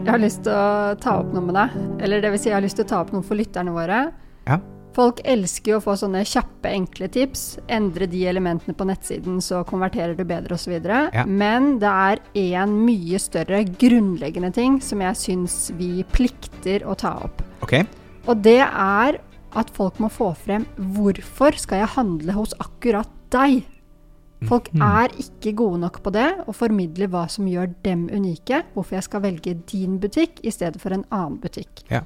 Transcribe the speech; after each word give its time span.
jeg 0.00 0.10
har 0.10 0.20
lyst 0.20 0.44
til 0.46 0.56
å 0.56 0.96
ta 1.00 1.18
opp 1.20 1.32
noe 1.34 1.44
med 1.44 1.56
deg. 1.58 1.78
Eller 2.04 2.22
det 2.24 2.32
vil 2.32 2.40
si, 2.40 2.50
jeg 2.50 2.56
har 2.56 2.64
lyst 2.64 2.78
til 2.80 2.86
å 2.86 2.90
ta 2.90 3.00
opp 3.04 3.14
noe 3.14 3.26
for 3.26 3.38
lytterne 3.38 3.74
våre. 3.74 4.02
Ja. 4.48 4.58
Folk 4.96 5.20
elsker 5.28 5.74
jo 5.74 5.78
å 5.78 5.84
få 5.84 5.94
sånne 6.00 6.24
kjappe, 6.26 6.72
enkle 6.72 7.06
tips. 7.12 7.44
Endre 7.70 8.08
de 8.10 8.24
elementene 8.26 8.74
på 8.74 8.86
nettsiden, 8.88 9.38
så 9.44 9.62
konverterer 9.68 10.16
du 10.18 10.24
bedre 10.26 10.56
osv. 10.56 10.74
Ja. 10.82 11.24
Men 11.28 11.76
det 11.82 11.90
er 11.90 12.22
en 12.58 12.74
mye 12.88 13.20
større, 13.22 13.62
grunnleggende 13.80 14.50
ting 14.56 14.80
som 14.82 15.04
jeg 15.04 15.20
syns 15.20 15.58
vi 15.78 16.02
plikter 16.10 16.86
å 16.88 16.96
ta 16.98 17.14
opp. 17.28 17.44
Okay. 17.62 17.86
Og 18.26 18.42
det 18.42 18.60
er 18.64 19.20
at 19.58 19.70
folk 19.74 19.98
må 20.02 20.10
få 20.12 20.32
frem 20.38 20.66
hvorfor 20.94 21.56
skal 21.58 21.84
jeg 21.84 21.94
handle 21.96 22.36
hos 22.38 22.56
akkurat 22.62 23.10
deg? 23.34 23.62
Folk 24.48 24.70
Mhm. 24.72 24.82
er 24.82 25.08
ikke 25.20 25.54
gode 25.54 25.80
nok 25.80 26.02
på 26.02 26.12
det, 26.12 26.28
å 26.48 26.54
formidle 26.54 27.08
hva 27.08 27.28
som 27.28 27.46
gjør 27.46 27.74
dem 27.82 28.08
unike. 28.08 28.62
Hvorfor 28.74 28.92
jeg 28.96 29.02
skal 29.04 29.20
velge 29.20 29.54
din 29.66 29.98
butikk 30.00 30.40
i 30.44 30.50
stedet 30.50 30.80
for 30.80 30.92
en 30.92 31.04
annen 31.12 31.38
butikk. 31.40 31.82
Ja. 31.90 32.00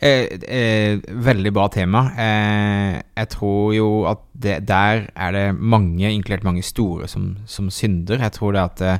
Eh, 0.00 0.26
eh, 0.48 0.96
veldig 1.08 1.52
bra 1.52 1.68
tema. 1.68 2.10
Eh, 2.18 3.02
jeg 3.16 3.28
tror 3.30 3.74
jo 3.74 4.04
at 4.10 4.18
det, 4.38 4.66
der 4.66 5.08
er 5.16 5.32
det 5.32 5.54
mange, 5.58 6.02
inkludert 6.10 6.44
mange 6.44 6.62
store, 6.62 7.06
som, 7.08 7.36
som 7.46 7.70
synder. 7.70 8.18
Jeg 8.18 8.32
tror 8.32 8.52
det 8.52 8.60
at 8.64 8.80
eh, 8.82 8.98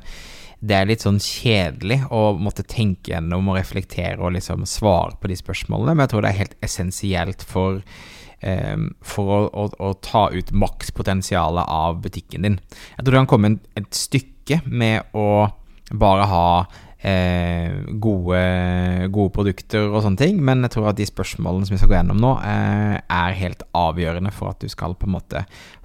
det 0.65 0.77
er 0.79 0.87
litt 0.89 1.01
sånn 1.05 1.19
kjedelig 1.21 2.07
å 2.11 2.39
måtte 2.41 2.65
tenke 2.65 3.13
gjennom 3.13 3.49
og 3.53 3.59
reflektere 3.59 4.19
og 4.19 4.33
liksom 4.33 4.65
svare 4.65 5.19
på 5.21 5.29
de 5.29 5.37
spørsmålene, 5.37 5.93
men 5.97 6.07
jeg 6.07 6.13
tror 6.15 6.23
det 6.25 6.31
er 6.31 6.39
helt 6.45 6.57
essensielt 6.65 7.43
for 7.45 7.83
for 9.01 9.31
å, 9.31 9.39
å, 9.49 9.69
å 9.81 9.93
ta 10.05 10.27
ut 10.35 10.51
makspotensialet 10.53 11.65
av 11.71 12.01
butikken 12.05 12.43
din. 12.45 12.59
Jeg 12.97 13.05
tror 13.05 13.15
det 13.15 13.21
kan 13.23 13.31
komme 13.35 13.53
en, 13.53 13.61
et 13.79 13.89
stykke 13.97 14.61
med 14.67 15.15
å 15.17 15.47
bare 15.95 16.27
ha 16.29 16.49
eh, 17.05 17.73
gode, 18.01 18.43
gode 19.13 19.33
produkter 19.37 19.89
og 19.91 20.03
sånne 20.05 20.21
ting, 20.21 20.41
men 20.45 20.65
jeg 20.65 20.75
tror 20.77 20.91
at 20.91 20.99
de 20.99 21.07
spørsmålene 21.09 21.69
som 21.69 21.77
vi 21.77 21.81
skal 21.83 21.93
gå 21.93 21.99
gjennom 21.99 22.21
nå, 22.21 22.35
eh, 22.49 22.99
er 23.01 23.39
helt 23.41 23.65
avgjørende 23.77 24.33
for 24.35 24.55
at 24.55 24.61
du 24.65 24.69
skal 24.73 24.97
på 24.99 25.09
en 25.09 25.17
måte 25.19 25.45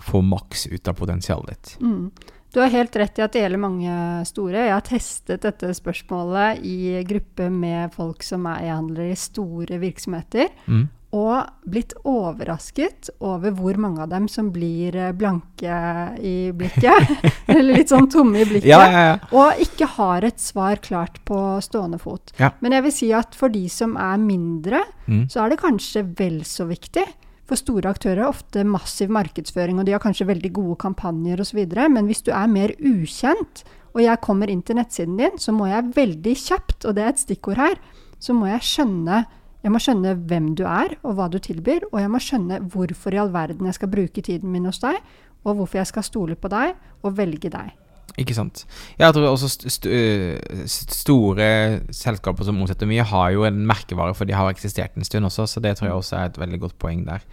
få 0.09 0.23
maks 0.25 0.67
ut 0.71 0.87
av 0.87 0.99
potensialet 0.99 1.55
ditt. 1.55 1.73
Mm. 1.83 2.35
Du 2.49 2.57
har 2.63 2.71
helt 2.73 2.95
rett 2.97 3.19
i 3.19 3.21
at 3.21 3.35
det 3.35 3.43
gjelder 3.43 3.61
mange 3.61 3.95
store. 4.25 4.63
Jeg 4.65 4.73
har 4.73 4.85
testet 4.87 5.43
dette 5.43 5.67
spørsmålet 5.77 6.63
i 6.65 7.03
gruppe 7.05 7.45
med 7.53 7.93
folk 7.93 8.25
som 8.25 8.47
er 8.49 8.63
e-handlere 8.71 9.13
i 9.13 9.19
store 9.19 9.77
virksomheter, 9.81 10.49
Mm. 10.65 10.87
Og 11.15 11.47
blitt 11.65 11.95
overrasket 12.05 13.09
over 13.25 13.53
hvor 13.57 13.77
mange 13.81 14.03
av 14.03 14.11
dem 14.11 14.27
som 14.29 14.51
blir 14.53 14.93
eh, 14.95 15.11
blanke 15.17 15.77
i 16.21 16.51
blikket. 16.53 17.09
eller 17.49 17.79
litt 17.79 17.89
sånn 17.89 18.09
tomme 18.13 18.43
i 18.43 18.45
blikket. 18.49 18.69
Ja, 18.69 18.81
ja, 18.85 19.01
ja. 19.07 19.15
Og 19.33 19.63
ikke 19.65 19.87
har 19.95 20.27
et 20.27 20.37
svar 20.43 20.77
klart 20.85 21.17
på 21.25 21.39
stående 21.65 21.97
fot. 22.01 22.29
Men 22.61 22.75
jeg 22.77 22.85
vil 22.85 22.93
si 22.93 23.09
at 23.17 23.33
for 23.37 23.49
de 23.53 23.65
som 23.73 23.97
er 23.97 24.21
mindre, 24.21 24.83
Mm. 25.09 25.23
så 25.25 25.41
er 25.41 25.49
det 25.49 25.57
kanskje 25.63 26.03
vel 26.19 26.43
så 26.45 26.67
viktig. 26.69 27.01
For 27.49 27.57
store 27.57 27.89
aktører 27.89 28.19
er 28.21 28.29
ofte 28.29 28.61
massiv 28.61 29.09
markedsføring, 29.09 29.79
og 29.81 29.87
de 29.87 29.95
har 29.95 30.03
kanskje 30.03 30.27
veldig 30.29 30.51
gode 30.53 30.75
kampanjer 30.83 31.41
osv. 31.41 31.63
Men 31.89 32.05
hvis 32.05 32.21
du 32.21 32.29
er 32.29 32.45
mer 32.45 32.69
ukjent, 32.77 33.63
og 33.95 34.03
jeg 34.03 34.21
kommer 34.21 34.51
inn 34.53 34.61
til 34.61 34.77
nettsiden 34.77 35.17
din, 35.17 35.39
så 35.41 35.49
må 35.51 35.65
jeg 35.65 35.89
veldig 35.95 36.35
kjapt, 36.37 36.85
og 36.85 36.93
det 36.93 37.03
er 37.07 37.09
et 37.15 37.23
stikkord 37.23 37.57
her, 37.57 37.79
så 38.21 38.35
må 38.37 38.51
jeg 38.51 38.61
skjønne 38.69 39.23
jeg 39.63 39.73
må 39.73 39.81
skjønne 39.83 40.15
hvem 40.29 40.53
du 40.55 40.63
er, 40.69 40.95
og 41.03 41.17
hva 41.17 41.27
du 41.31 41.39
tilbyr, 41.43 41.89
og 41.91 41.99
jeg 41.99 42.11
må 42.11 42.21
skjønne 42.23 42.61
hvorfor 42.71 43.15
i 43.15 43.19
all 43.19 43.33
verden 43.33 43.67
jeg 43.67 43.75
skal 43.75 43.91
bruke 43.91 44.23
tiden 44.23 44.53
min 44.53 44.67
hos 44.69 44.79
deg, 44.83 44.99
og 45.43 45.59
hvorfor 45.59 45.81
jeg 45.81 45.89
skal 45.91 46.05
stole 46.07 46.37
på 46.39 46.51
deg 46.51 46.75
og 47.03 47.15
velge 47.17 47.51
deg. 47.51 47.75
Ikke 48.19 48.35
sant. 48.35 48.65
Jeg 48.99 49.13
tror 49.15 49.29
også 49.29 49.47
st 49.51 49.67
st 49.71 49.85
øh, 49.87 50.39
store 50.67 51.49
selskaper 51.95 52.47
som 52.47 52.59
omsetter 52.59 52.89
mye, 52.89 53.05
har 53.05 53.29
jo 53.35 53.45
en 53.47 53.61
merkevare, 53.67 54.15
for 54.15 54.27
de 54.27 54.35
har 54.35 54.49
eksistert 54.51 54.97
en 54.97 55.07
stund 55.07 55.27
også, 55.29 55.45
så 55.47 55.63
det 55.63 55.77
tror 55.77 55.87
jeg 55.87 55.99
også 55.99 56.15
er 56.17 56.31
et 56.31 56.39
veldig 56.39 56.59
godt 56.59 56.79
poeng 56.79 57.05
der. 57.07 57.23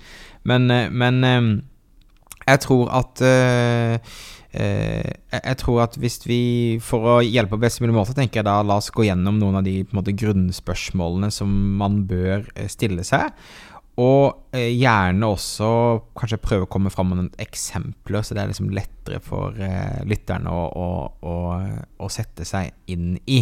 Men, 0.44 0.70
øh, 0.70 0.92
men 0.92 1.24
øh, 1.24 1.62
jeg 2.46 2.60
tror 2.62 2.90
at 2.94 3.22
uh, 3.26 3.94
uh, 4.56 5.12
jeg- 5.36 5.58
tror 5.62 5.82
at 5.84 5.96
hvis 6.00 6.20
vi, 6.28 6.40
for 6.82 7.16
å 7.16 7.20
hjelpe 7.24 7.56
på 7.56 7.62
best 7.66 7.80
mulig 7.82 7.94
måte, 7.96 8.14
tenker 8.16 8.40
jeg 8.40 8.48
da 8.48 8.60
la 8.62 8.76
oss 8.80 8.90
gå 8.94 9.06
gjennom 9.08 9.38
noen 9.42 9.58
av 9.60 9.64
de 9.66 9.80
måte, 9.96 10.14
grunnspørsmålene 10.16 11.32
som 11.34 11.50
man 11.80 12.04
bør 12.08 12.44
øh, 12.54 12.68
stille 12.72 13.04
seg. 13.06 13.32
Og 13.96 14.52
eh, 14.52 14.74
gjerne 14.76 15.24
også 15.32 15.68
kanskje 16.20 16.36
prøve 16.44 16.66
å 16.66 16.70
komme 16.70 16.90
fram 16.92 17.08
med 17.10 17.16
noen 17.22 17.30
eksempler, 17.40 18.20
så 18.22 18.36
det 18.36 18.42
er 18.42 18.50
liksom 18.50 18.68
lettere 18.76 19.22
for 19.24 19.56
eh, 19.56 20.02
lytterne 20.04 20.52
å, 20.52 20.66
å, 20.68 20.88
å, 21.24 21.36
å 22.04 22.10
sette 22.12 22.44
seg 22.44 22.74
inn 22.92 23.14
i. 23.24 23.40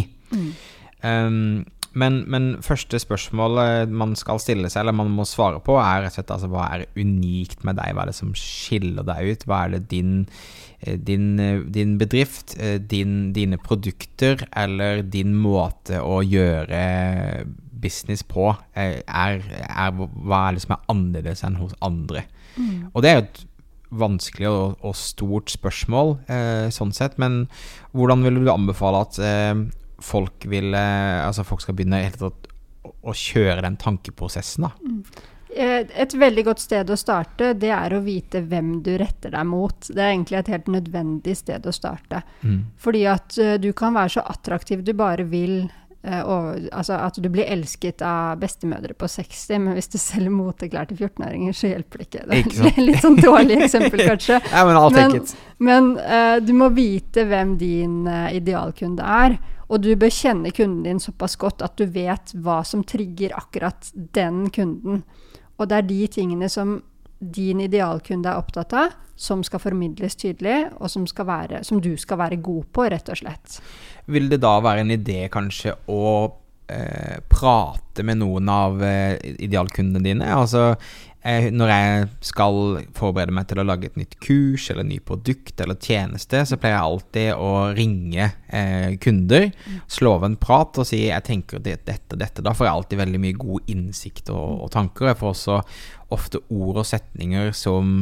Um, 1.05 1.65
men, 1.95 2.21
men 2.31 2.47
første 2.65 2.99
spørsmål 3.01 3.87
man 3.91 4.15
skal 4.19 4.39
stille 4.43 4.69
seg, 4.71 4.83
eller 4.83 4.95
man 4.97 5.13
må 5.15 5.25
svare 5.27 5.61
på, 5.63 5.77
er 5.79 6.03
rett 6.03 6.13
og 6.13 6.17
slett 6.19 6.33
altså, 6.35 6.49
hva 6.51 6.67
er 6.75 6.85
unikt 6.99 7.65
med 7.67 7.79
deg? 7.79 7.95
Hva 7.95 8.05
er 8.05 8.11
det 8.11 8.17
som 8.17 8.33
skiller 8.39 9.07
deg 9.07 9.31
ut? 9.31 9.45
Hva 9.47 9.63
er 9.63 9.75
det 9.75 9.81
din, 9.93 10.13
eh, 10.81 10.97
din, 10.97 11.39
eh, 11.39 11.63
din 11.77 11.97
bedrift, 12.01 12.57
eh, 12.59 12.77
din, 12.79 13.33
dine 13.33 13.57
produkter 13.57 14.45
eller 14.51 15.03
din 15.03 15.35
måte 15.39 16.03
å 16.03 16.21
gjøre 16.25 16.83
business 17.85 18.23
på, 18.23 18.51
er, 18.75 19.01
er, 19.07 19.91
hva 19.95 20.45
er 20.47 20.55
det 20.55 20.63
som 20.65 20.75
er 20.77 20.87
annerledes 20.91 21.43
enn 21.45 21.59
hos 21.59 21.75
andre? 21.85 22.25
Og 22.93 23.03
det 23.03 23.09
er 23.09 23.17
jo 23.17 23.25
et 23.25 23.45
vanskelig 23.95 24.49
og, 24.49 24.77
og 24.85 24.95
stort 24.97 25.51
spørsmål, 25.53 26.15
eh, 26.31 26.67
sånn 26.73 26.93
sett, 26.95 27.17
men 27.21 27.45
hvordan 27.95 28.25
vil 28.25 28.41
du 28.43 28.51
anbefale 28.51 29.03
at 29.05 29.19
eh, 29.21 29.65
folk 30.03 30.45
vil 30.51 30.73
eh, 30.73 31.21
Altså 31.27 31.43
folk 31.47 31.61
skal 31.63 31.75
begynne 31.77 32.01
helt 32.03 32.21
å, 32.25 32.33
kjøre 33.15 33.61
den 33.65 33.77
tankeprosessen, 33.81 34.65
da? 34.67 34.71
Eh, 35.55 35.85
Et 36.03 36.13
veldig 36.19 36.43
godt 36.49 36.59
sted 36.59 36.89
å 36.91 36.97
starte, 36.99 37.53
det 37.53 37.71
er 37.71 37.93
å 37.95 38.01
vite 38.03 38.41
hvem 38.43 38.81
du 38.83 38.91
retter 38.99 39.31
deg 39.33 39.45
mot. 39.47 39.87
Det 39.87 40.01
er 40.03 40.11
egentlig 40.11 40.37
et 40.41 40.51
helt 40.51 40.67
nødvendig 40.73 41.37
sted 41.39 41.65
å 41.65 41.73
starte. 41.73 42.21
Mm. 42.43 42.59
Fordi 42.81 43.05
at 43.07 43.37
eh, 43.41 43.55
du 43.61 43.71
kan 43.73 43.95
være 43.95 44.17
så 44.17 44.25
attraktiv 44.35 44.83
du 44.85 44.93
bare 44.93 45.23
vil. 45.23 45.65
og, 46.05 46.67
altså 46.69 46.93
at 47.01 47.15
du 47.17 47.25
blir 47.33 47.47
elsket 47.49 48.03
av 48.05 48.35
bestemødre 48.37 48.93
på 48.93 49.07
60, 49.09 49.57
men 49.63 49.73
hvis 49.73 49.89
du 49.89 49.97
selger 49.97 50.29
moteklær 50.29 50.85
til 50.85 50.99
14-åringer, 51.01 51.55
så 51.57 51.71
hjelper 51.71 51.97
det 51.97 52.05
ikke. 52.05 52.21
Det 52.61 52.69
er 52.75 52.85
litt 52.91 53.01
sånn 53.01 53.17
dårlig 53.17 53.57
eksempel, 53.65 54.03
kanskje. 54.11 54.37
Ja, 54.51 54.61
men 54.93 55.15
Men- 55.57 55.97
eh, 55.97 56.35
du 56.45 56.53
må 56.53 56.69
vite 56.77 57.25
hvem 57.25 57.55
din 57.57 58.03
uh, 58.05 58.29
idealkunde 58.37 59.01
er. 59.01 59.39
Og 59.69 59.81
du 59.81 59.91
bør 59.97 60.13
kjenne 60.13 60.51
kunden 60.53 60.83
din 60.85 61.01
såpass 61.01 61.37
godt 61.41 61.63
at 61.65 61.77
du 61.79 61.87
vet 61.89 62.35
hva 62.45 62.61
som 62.67 62.83
trigger 62.85 63.33
akkurat 63.37 63.89
den 63.93 64.49
kunden. 64.53 65.03
Og 65.57 65.69
det 65.69 65.79
er 65.79 65.89
de 65.89 66.01
tingene 66.11 66.49
som 66.51 66.77
din 67.19 67.63
idealkunde 67.63 68.29
er 68.29 68.39
opptatt 68.39 68.75
av, 68.75 68.95
som 69.15 69.43
skal 69.47 69.61
formidles 69.63 70.17
tydelig, 70.19 70.65
og 70.77 70.91
som, 70.91 71.05
være, 71.07 71.63
som 71.63 71.79
du 71.81 71.93
skal 71.97 72.19
være 72.19 72.41
god 72.43 72.65
på, 72.75 72.87
rett 72.91 73.11
og 73.11 73.21
slett. 73.21 73.59
Vil 74.11 74.27
det 74.29 74.41
da 74.43 74.57
være 74.61 74.83
en 74.83 74.93
idé 74.93 75.25
kanskje 75.31 75.73
å 75.89 76.05
eh, 76.67 77.21
prate 77.31 78.03
med 78.05 78.19
noen 78.19 78.51
av 78.51 78.83
eh, 78.83 79.15
idealkundene 79.47 80.03
dine? 80.03 80.27
Altså 80.35 80.73
eh, 81.25 81.47
når 81.53 81.71
jeg 81.71 82.07
skal 82.29 82.59
forberede 82.95 83.35
meg 83.35 83.47
til 83.49 83.61
å 83.61 83.65
lage 83.67 83.89
et 83.89 83.99
nytt 83.99 84.17
kurs 84.23 84.69
eller 84.71 84.87
ny 84.87 84.99
produkt 85.03 85.61
eller 85.63 85.79
tjeneste, 85.81 86.43
så 86.45 86.59
pleier 86.61 86.77
jeg 86.77 86.89
alltid 86.89 87.29
å 87.35 87.51
ringe 87.75 88.29
eh, 88.47 88.97
kunder, 89.01 89.49
slå 89.91 90.15
av 90.19 90.27
en 90.29 90.37
prat 90.39 90.81
og 90.81 90.87
si 90.87 91.05
jeg 91.07 91.27
tenker 91.27 91.63
det, 91.63 91.79
dette 91.89 92.19
dette. 92.19 92.45
Da 92.45 92.55
får 92.55 92.69
jeg 92.69 92.75
alltid 92.75 93.01
veldig 93.03 93.23
mye 93.25 93.39
god 93.39 93.73
innsikt 93.73 94.31
og, 94.33 94.65
og 94.65 94.71
tanker. 94.75 95.11
Jeg 95.11 95.21
får 95.21 95.33
også 95.33 95.59
ofte 96.15 96.43
ord 96.53 96.83
og 96.83 96.87
setninger 96.87 97.51
som 97.57 97.97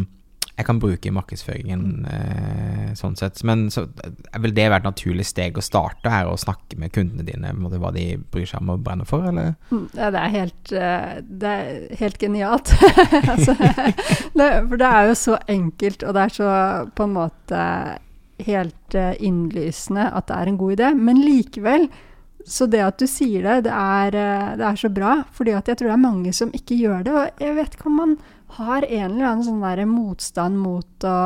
jeg 0.63 0.69
kan 0.69 0.79
bruke 0.79 1.09
i 1.09 1.13
markedsføringen 1.13 2.05
eh, 2.07 2.91
sånn 2.97 3.17
sett. 3.19 3.41
Men 3.47 3.65
så 3.73 3.83
eh, 4.03 4.13
vil 4.43 4.53
det 4.55 4.69
være 4.71 4.79
et 4.83 4.87
naturlig 4.87 5.25
steg 5.27 5.57
å 5.59 5.63
starte 5.65 6.11
her, 6.11 6.29
å 6.31 6.39
snakke 6.39 6.79
med 6.79 6.93
kundene 6.95 7.25
dine 7.27 7.51
om 7.51 7.67
hva 7.67 7.91
de 7.95 8.05
bryr 8.31 8.47
seg 8.47 8.63
om 8.63 8.71
og 8.77 8.85
brenner 8.85 9.07
for, 9.09 9.27
eller? 9.27 9.53
Mm, 9.73 9.85
Ja, 9.97 10.11
det 10.15 10.21
er 10.21 10.33
helt, 10.37 10.71
eh, 10.71 11.11
det 11.43 11.51
er 11.51 11.99
helt 11.99 12.23
genialt. 12.23 12.71
altså, 13.33 13.57
det, 14.39 14.47
for 14.69 14.79
det 14.79 14.89
er 14.93 15.11
jo 15.11 15.19
så 15.19 15.37
enkelt, 15.51 16.07
og 16.07 16.15
det 16.15 16.23
er 16.23 16.35
så 16.39 16.55
på 16.95 17.07
en 17.09 17.15
måte 17.19 17.67
helt 18.47 18.97
eh, 18.97 19.13
innlysende 19.23 20.07
at 20.15 20.29
det 20.31 20.39
er 20.39 20.51
en 20.53 20.61
god 20.63 20.77
idé. 20.79 20.93
Men 20.97 21.21
likevel 21.23 21.89
Så 22.43 22.65
det 22.67 22.81
at 22.83 22.97
du 22.99 23.07
sier 23.07 23.45
det, 23.45 23.69
det 23.69 23.71
er, 23.71 24.15
det 24.59 24.65
er 24.67 24.75
så 24.75 24.89
bra. 24.91 25.21
fordi 25.31 25.53
at 25.55 25.69
jeg 25.69 25.77
tror 25.79 25.87
det 25.87 25.93
er 25.95 26.01
mange 26.01 26.33
som 26.35 26.49
ikke 26.51 26.75
gjør 26.75 27.05
det. 27.05 27.13
Og 27.15 27.43
jeg 27.45 27.55
vet 27.55 27.77
om 27.87 27.95
man 27.95 28.17
har 28.57 28.85
en 28.85 29.11
eller 29.11 29.27
annen 29.27 29.45
sånn 29.47 29.63
der 29.63 29.83
motstand 29.89 30.59
mot 30.61 31.07
å 31.07 31.17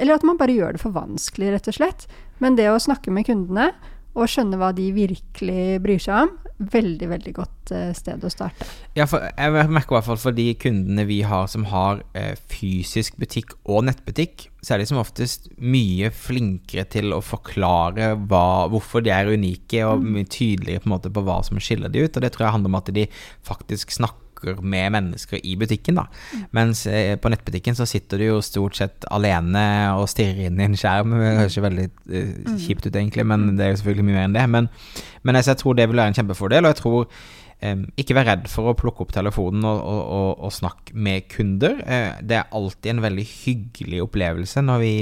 Eller 0.00 0.16
at 0.16 0.26
man 0.26 0.40
bare 0.40 0.56
gjør 0.56 0.76
det 0.76 0.82
for 0.82 0.96
vanskelig, 0.96 1.52
rett 1.54 1.70
og 1.70 1.76
slett. 1.76 2.06
Men 2.40 2.56
det 2.56 2.70
å 2.72 2.80
snakke 2.80 3.12
med 3.12 3.28
kundene 3.28 3.70
og 4.18 4.26
skjønne 4.26 4.58
hva 4.58 4.72
de 4.74 4.88
virkelig 4.94 5.78
bryr 5.84 6.00
seg 6.02 6.24
om, 6.24 6.30
veldig, 6.72 7.08
veldig 7.12 7.32
godt 7.36 7.72
uh, 7.72 7.90
sted 7.96 8.24
å 8.26 8.30
starte. 8.32 8.66
Ja, 8.98 9.06
for 9.08 9.22
jeg 9.22 9.68
merker 9.70 9.94
i 9.94 9.96
hvert 9.96 10.08
fall 10.08 10.20
for 10.20 10.36
de 10.36 10.48
kundene 10.60 11.04
vi 11.08 11.20
har 11.24 11.46
som 11.50 11.68
har 11.70 12.02
eh, 12.18 12.34
fysisk 12.50 13.16
butikk 13.20 13.54
og 13.62 13.86
nettbutikk, 13.86 14.48
så 14.60 14.74
er 14.74 14.82
de 14.82 14.88
som 14.90 15.00
oftest 15.00 15.46
mye 15.62 16.10
flinkere 16.12 16.84
til 16.90 17.14
å 17.16 17.22
forklare 17.24 18.12
hva, 18.28 18.66
hvorfor 18.72 19.04
de 19.06 19.14
er 19.14 19.30
unike, 19.30 19.84
og 19.86 20.02
mm. 20.02 20.10
mye 20.16 20.28
tydeligere 20.28 20.84
på, 20.84 20.92
måte 20.92 21.12
på 21.14 21.24
hva 21.24 21.38
som 21.46 21.62
skiller 21.62 21.92
de 21.92 22.04
ut. 22.04 22.12
Og 22.12 22.26
det 22.26 22.34
tror 22.34 22.48
jeg 22.48 22.56
handler 22.58 22.74
om 22.74 22.80
at 22.82 22.92
de 22.98 23.06
faktisk 23.46 23.94
snakker 23.94 24.29
snakker 24.40 24.62
med 24.62 24.92
mennesker 24.92 25.40
i 25.42 25.56
butikken. 25.56 25.94
da. 25.94 26.06
Mm. 26.32 26.44
Mens 26.52 26.86
eh, 26.86 27.16
på 27.16 27.28
nettbutikken 27.28 27.74
så 27.74 27.86
sitter 27.86 28.18
du 28.18 28.24
jo 28.24 28.40
stort 28.40 28.76
sett 28.76 29.04
alene 29.10 29.94
og 29.96 30.08
stirrer 30.08 30.48
inn 30.48 30.60
i 30.60 30.64
en 30.64 30.76
skjerm. 30.76 31.10
Det 31.10 31.36
høres 31.38 31.56
ikke 31.56 31.68
veldig 31.68 31.88
uh, 31.90 32.56
kjipt 32.58 32.86
ut, 32.86 32.96
egentlig, 32.96 33.26
men 33.26 33.56
det 33.56 33.66
er 33.66 33.70
jo 33.70 33.80
selvfølgelig 33.82 34.08
mye 34.08 34.18
mer 34.18 34.28
enn 34.28 34.38
det. 34.38 34.48
Men, 34.48 34.70
men 35.22 35.36
altså, 35.36 35.52
jeg 35.52 35.62
tror 35.62 35.74
det 35.74 35.88
vil 35.88 35.96
være 35.96 36.14
en 36.14 36.18
kjempefordel, 36.20 36.64
og 36.64 36.74
jeg 36.74 36.80
tror 36.82 37.08
ikke 37.60 38.16
vær 38.16 38.28
redd 38.30 38.46
for 38.48 38.70
å 38.70 38.76
plukke 38.78 39.04
opp 39.04 39.12
telefonen 39.12 39.66
og, 39.68 39.80
og, 39.84 40.00
og, 40.16 40.30
og 40.46 40.54
snakke 40.56 40.96
med 40.96 41.28
kunder. 41.32 41.76
Uh, 41.84 42.16
det 42.24 42.38
er 42.38 42.56
alltid 42.56 42.94
en 42.94 43.04
veldig 43.04 43.26
hyggelig 43.28 44.02
opplevelse 44.06 44.64
når 44.64 44.82
vi, 44.84 44.94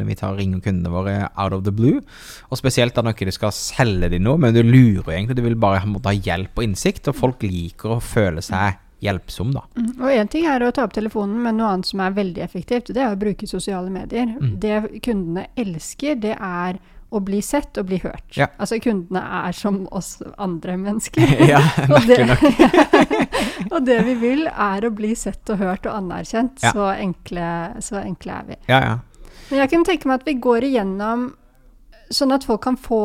når 0.00 0.08
vi 0.08 0.18
tar 0.18 0.38
ringer 0.38 0.64
kundene 0.64 0.92
våre 0.94 1.16
out 1.36 1.56
of 1.56 1.64
the 1.68 1.74
blue. 1.74 2.02
Og 2.48 2.60
spesielt 2.60 2.96
da 2.96 3.04
når 3.04 3.16
ikke 3.16 3.28
du 3.28 3.36
skal 3.36 3.54
selge 3.54 4.12
dem 4.14 4.24
noe, 4.26 4.40
men 4.40 4.56
du 4.56 4.62
lurer 4.64 5.18
egentlig. 5.18 5.38
Du 5.38 5.46
vil 5.46 5.58
bare 5.60 5.84
måtte 5.88 6.12
ha 6.12 6.16
hjelp 6.16 6.58
og 6.58 6.68
innsikt, 6.68 7.10
og 7.10 7.18
folk 7.18 7.44
liker 7.46 7.98
å 7.98 8.02
føle 8.04 8.44
seg 8.44 8.80
hjelpsom, 9.04 9.52
da. 9.54 9.62
Mm. 9.78 9.90
Og 10.00 10.12
én 10.12 10.30
ting 10.30 10.46
er 10.50 10.64
å 10.64 10.72
ta 10.74 10.84
opp 10.86 10.94
telefonen, 10.96 11.38
men 11.44 11.58
noe 11.60 11.70
annet 11.74 11.88
som 11.90 12.02
er 12.02 12.16
veldig 12.16 12.42
effektivt, 12.44 12.92
det 12.94 13.04
er 13.04 13.14
å 13.14 13.20
bruke 13.20 13.46
sosiale 13.50 13.92
medier. 13.94 14.30
Mm. 14.32 14.54
Det 14.62 14.78
kundene 15.04 15.48
elsker, 15.58 16.18
det 16.18 16.34
er 16.34 16.80
å 17.08 17.20
bli 17.24 17.40
sett 17.42 17.78
og 17.80 17.88
bli 17.88 17.98
hørt. 18.02 18.36
Ja. 18.36 18.50
Altså 18.60 18.78
kundene 18.84 19.22
er 19.40 19.56
som 19.56 19.80
oss 19.94 20.18
andre 20.36 20.76
mennesker. 20.80 21.24
ja, 21.52 21.62
merkelig 21.88 22.28
nok. 22.28 22.44
og 23.72 23.82
det 23.86 23.98
vi 24.10 24.16
vil, 24.20 24.46
er 24.48 24.84
å 24.84 24.92
bli 24.94 25.14
sett 25.16 25.48
og 25.54 25.62
hørt 25.62 25.88
og 25.88 25.96
anerkjent. 25.96 26.60
Ja. 26.64 26.74
Så, 26.76 26.88
enkle, 26.94 27.50
så, 27.84 28.00
enkle, 28.02 28.40
er 28.40 28.48
vi. 28.52 28.62
Ja, 28.68 28.80
ja. 28.84 28.96
Men 29.48 29.62
jeg 29.62 29.72
kunne 29.72 29.88
tenke 29.88 30.10
meg 30.10 30.20
at 30.20 30.28
vi 30.28 30.36
går 30.44 30.68
igjennom 30.68 31.30
sånn 32.12 32.32
at 32.32 32.44
folk 32.48 32.62
kan 32.64 32.76
få, 32.80 33.00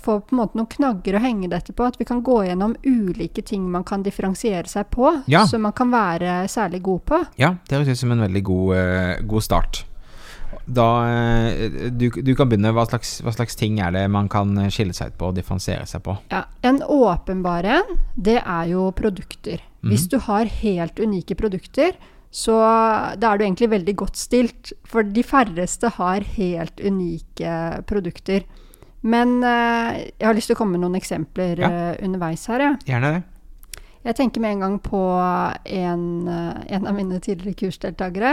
få, 0.00 0.18
på 0.24 0.32
en 0.32 0.38
måte 0.38 0.56
noen 0.56 0.68
knagger 0.72 1.16
å 1.16 1.22
henge 1.22 1.50
dette 1.52 1.74
på. 1.76 1.84
At 1.84 1.98
vi 2.00 2.06
kan 2.08 2.22
gå 2.24 2.38
gjennom 2.46 2.74
ulike 2.84 3.44
ting 3.44 3.64
man 3.70 3.84
kan 3.88 4.04
differensiere 4.04 4.68
seg 4.68 4.88
på, 4.92 5.10
ja. 5.32 5.44
som 5.48 5.64
man 5.66 5.76
kan 5.76 5.92
være 5.92 6.42
særlig 6.52 6.82
god 6.84 7.06
på. 7.08 7.22
Ja, 7.40 7.54
det 7.68 7.78
høres 7.78 7.92
ut 7.92 8.04
som 8.04 8.14
en 8.16 8.24
veldig 8.24 8.44
god, 8.48 8.76
uh, 8.76 9.14
god 9.28 9.48
start. 9.48 9.82
Da, 10.66 10.86
uh, 11.06 11.90
du, 11.90 12.08
du, 12.10 12.32
kan 12.38 12.50
begynne. 12.50 12.72
Hva 12.74 12.86
slags, 12.88 13.16
hva 13.24 13.34
slags, 13.34 13.56
ting 13.58 13.80
er 13.82 13.94
det 13.94 14.04
man 14.12 14.30
kan 14.32 14.54
skille 14.72 14.94
seg 14.96 15.12
ut 15.12 15.18
på 15.20 15.32
og 15.32 15.36
differensiere 15.38 15.86
seg 15.88 16.04
på? 16.06 16.16
Ja, 16.32 16.44
En 16.62 16.82
åpenbar 16.82 17.66
en, 17.66 17.98
det 18.14 18.38
er 18.40 18.70
jo 18.70 18.90
produkter. 18.96 19.62
Mm. 19.82 19.92
Hvis 19.92 20.08
du 20.12 20.18
har 20.28 20.50
helt 20.62 21.00
unike 21.02 21.36
produkter, 21.38 21.96
så 22.32 22.56
da 23.20 23.32
er 23.32 23.38
du 23.38 23.44
egentlig 23.44 23.72
veldig 23.74 23.96
godt 24.04 24.16
stilt. 24.20 24.72
For 24.88 25.04
de 25.04 25.24
færreste 25.26 25.90
har 25.98 26.24
helt 26.36 26.80
unike 26.80 27.58
produkter. 27.90 28.46
Men 29.02 29.40
uh, 29.42 29.98
jeg 29.98 30.28
har 30.28 30.38
lyst 30.38 30.52
til 30.52 30.56
å 30.56 30.62
komme 30.62 30.78
med 30.78 30.86
noen 30.86 31.00
eksempler 31.00 31.60
ja. 31.60 31.74
underveis 32.00 32.46
her. 32.50 32.68
Ja. 32.70 32.72
Gjerne 32.94 33.16
det. 33.18 33.22
Jeg 34.02 34.18
tenker 34.18 34.42
med 34.42 34.56
en 34.56 34.64
gang 34.64 34.78
på 34.82 35.00
en, 35.62 36.04
en 36.26 36.86
av 36.90 36.94
mine 36.96 37.20
tidligere 37.22 37.54
kursdeltakere. 37.60 38.32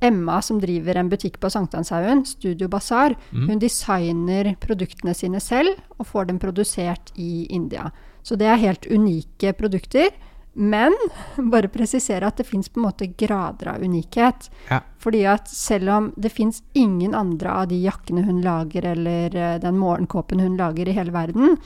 Emma 0.00 0.38
som 0.42 0.60
driver 0.62 0.98
en 1.00 1.10
butikk 1.10 1.40
på 1.42 1.50
Sankthanshaugen, 1.50 2.24
Studio 2.26 2.68
Bazaar. 2.68 3.16
Mm. 3.32 3.48
Hun 3.48 3.62
designer 3.62 4.54
produktene 4.62 5.14
sine 5.14 5.40
selv 5.42 5.74
og 5.98 6.06
får 6.06 6.30
dem 6.30 6.38
produsert 6.42 7.12
i 7.16 7.46
India. 7.50 7.90
Så 8.22 8.38
det 8.38 8.46
er 8.46 8.62
helt 8.62 8.86
unike 8.86 9.54
produkter. 9.58 10.12
Men 10.58 10.94
bare 11.52 11.70
presisere 11.70 12.26
at 12.26 12.38
det 12.40 12.46
fins 12.48 12.68
på 12.68 12.80
en 12.80 12.88
måte 12.88 13.10
grader 13.18 13.74
av 13.74 13.82
unikhet. 13.82 14.48
Ja. 14.70 14.80
Fordi 14.98 15.24
at 15.30 15.50
selv 15.50 15.92
om 15.94 16.08
det 16.16 16.32
fins 16.34 16.62
ingen 16.74 17.14
andre 17.14 17.52
av 17.62 17.68
de 17.70 17.78
jakkene 17.84 18.24
hun 18.26 18.40
lager, 18.42 18.90
eller 18.94 19.34
uh, 19.36 19.58
den 19.62 19.78
morgenkåpen 19.78 20.42
hun 20.42 20.56
lager 20.58 20.88
i 20.88 20.96
hele 20.96 21.14
verden, 21.14 21.58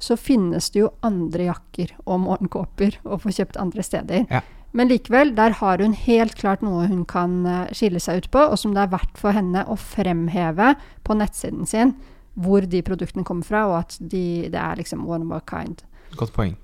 så 0.00 0.16
finnes 0.16 0.70
det 0.72 0.80
jo 0.80 0.94
andre 1.04 1.50
jakker 1.50 1.92
og 2.06 2.22
morgenkåper 2.24 3.02
å 3.04 3.20
få 3.20 3.34
kjøpt 3.36 3.60
andre 3.60 3.84
steder. 3.84 4.24
Ja. 4.30 4.40
Men 4.76 4.90
likevel, 4.90 5.34
der 5.34 5.56
har 5.58 5.82
hun 5.82 5.96
helt 5.98 6.36
klart 6.38 6.62
noe 6.62 6.86
hun 6.90 7.02
kan 7.08 7.40
uh, 7.46 7.66
skille 7.74 8.00
seg 8.02 8.22
ut 8.22 8.30
på, 8.34 8.44
og 8.52 8.58
som 8.60 8.74
det 8.76 8.84
er 8.84 8.92
verdt 8.92 9.18
for 9.18 9.34
henne 9.34 9.64
å 9.66 9.76
fremheve 9.78 10.74
på 11.06 11.16
nettsiden 11.18 11.66
sin 11.66 11.96
hvor 12.40 12.64
de 12.70 12.80
produktene 12.86 13.26
kommer 13.26 13.44
fra, 13.44 13.64
og 13.68 13.76
at 13.80 13.96
de, 13.98 14.48
det 14.52 14.60
er 14.60 14.78
liksom 14.78 15.02
one 15.08 15.26
of 15.26 15.34
a 15.34 15.40
kind. 15.44 15.82
Godt 16.16 16.32
poeng. 16.36 16.54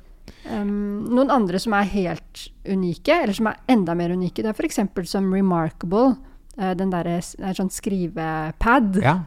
Um, 0.47 1.07
noen 1.11 1.31
andre 1.35 1.59
som 1.63 1.75
er 1.77 1.91
helt 1.91 2.47
unike, 2.67 3.19
eller 3.25 3.35
som 3.37 3.51
er 3.51 3.59
enda 3.71 3.97
mer 3.99 4.15
unike, 4.15 4.43
det 4.43 4.53
er 4.53 4.57
f.eks. 4.57 4.81
som 5.11 5.29
Remarkable. 5.35 6.15
Uh, 6.57 6.73
den 6.79 6.95
derre 6.95 7.19
sånn 7.21 7.73
skrivepad. 7.75 9.03
Ja. 9.03 9.19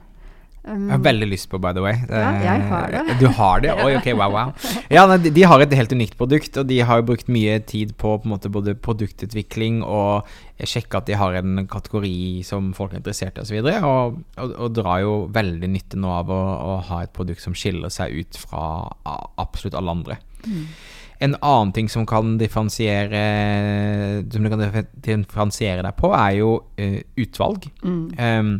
Um, 0.67 0.89
jeg 0.89 0.91
har 0.91 1.03
veldig 1.05 1.27
lyst 1.31 1.47
på, 1.49 1.57
by 1.61 1.71
the 1.75 1.81
way. 1.83 1.95
Ja, 2.11 2.31
jeg 2.43 2.65
har 2.67 2.91
det. 2.91 3.15
Du 3.21 3.27
har 3.31 3.61
det? 3.63 3.71
Oi, 3.79 3.93
ok, 3.95 4.09
wow, 4.19 4.33
wow. 4.33 4.51
Ja, 4.95 5.05
de, 5.15 5.31
de, 5.31 5.45
har 5.47 5.63
et 5.63 5.75
helt 5.77 5.95
unikt 5.95 6.17
produkt, 6.19 6.59
og 6.59 6.67
de 6.67 6.81
har 6.83 7.05
brukt 7.07 7.31
mye 7.31 7.57
tid 7.63 7.95
på, 8.01 8.17
på 8.19 8.29
måte, 8.29 8.51
både 8.51 8.75
produktutvikling 8.75 9.79
og 9.87 10.27
sjekke 10.59 10.99
at 10.99 11.07
de 11.07 11.15
har 11.15 11.39
en 11.39 11.63
kategori 11.71 12.43
som 12.43 12.73
folk 12.75 12.93
er 12.93 12.99
interessert 12.99 13.39
i, 13.39 13.45
osv. 13.45 13.59
Og, 13.63 13.71
og, 13.79 14.21
og, 14.35 14.55
og 14.67 14.75
drar 14.75 15.01
jo 15.05 15.17
veldig 15.35 15.71
nytte 15.71 15.99
nå 16.01 16.11
av 16.19 16.31
å, 16.35 16.43
å, 16.43 16.77
ha 16.91 17.03
et 17.05 17.15
produkt 17.15 17.43
som 17.45 17.55
skiller 17.55 17.93
seg 17.93 18.19
ut 18.19 18.39
fra 18.43 18.63
absolutt 19.39 19.79
alle 19.79 19.95
andre. 19.95 20.19
Mm. 20.43 20.65
En 21.19 21.35
annen 21.43 21.71
ting 21.75 21.89
som 21.91 22.05
kan 22.07 22.37
differensiere 22.39 23.23
Som 24.31 24.45
du 24.45 24.47
kan 24.47 24.61
differensiere 25.03 25.83
deg 25.83 25.97
på, 25.99 26.13
er 26.15 26.37
jo 26.37 26.53
uh, 26.79 26.99
utvalg. 27.19 27.67
Mm. 27.83 28.03
Um, 28.15 28.53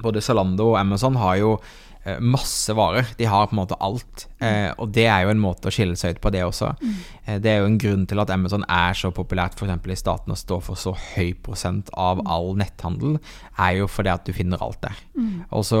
både 0.00 0.22
Zalando 0.24 0.72
og 0.72 0.80
Amazon 0.80 1.16
har 1.20 1.38
jo 1.40 1.50
uh, 1.58 2.18
masse 2.24 2.74
varer. 2.76 3.12
De 3.18 3.28
har 3.28 3.48
på 3.48 3.56
en 3.56 3.60
måte 3.60 3.78
alt. 3.82 4.26
Uh, 4.42 4.70
og 4.82 4.92
det 4.96 5.06
er 5.06 5.24
jo 5.24 5.32
en 5.34 5.42
måte 5.42 5.68
å 5.68 5.74
skille 5.74 5.98
seg 5.98 6.16
ut 6.16 6.22
på, 6.24 6.32
det 6.34 6.44
også. 6.46 6.72
Mm. 6.80 6.96
det 7.44 7.52
er 7.52 7.60
jo 7.60 7.68
en 7.68 7.78
grunn 7.84 8.06
til 8.10 8.22
at 8.22 8.32
Amazon 8.34 8.66
er 8.66 8.96
så 8.98 9.12
populært 9.14 9.58
f.eks. 9.58 9.86
i 9.94 9.98
staten 9.98 10.34
og 10.34 10.40
står 10.40 10.64
for 10.66 10.80
så 10.80 10.94
høy 10.96 11.32
prosent 11.44 11.92
av 11.92 12.22
mm. 12.22 12.32
all 12.34 12.52
netthandel, 12.58 13.20
er 13.58 13.78
jo 13.78 13.88
fordi 13.90 14.14
at 14.14 14.26
du 14.26 14.34
finner 14.36 14.64
alt 14.64 14.82
der. 14.82 14.98
Mm. 15.14 15.46
Og 15.50 15.66
så 15.68 15.80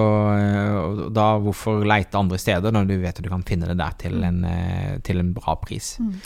da 1.14 1.28
hvorfor 1.42 1.84
leite 1.88 2.20
andre 2.20 2.38
steder 2.40 2.74
når 2.74 2.88
du 2.90 2.96
vet 3.02 3.18
at 3.18 3.24
du 3.24 3.32
kan 3.32 3.44
finne 3.46 3.70
det 3.70 3.80
der 3.80 4.00
til 4.02 4.20
mm. 4.20 4.30
en, 4.30 4.98
til 5.06 5.22
en 5.22 5.34
bra 5.36 5.56
pris. 5.62 5.96
Mm. 6.02 6.16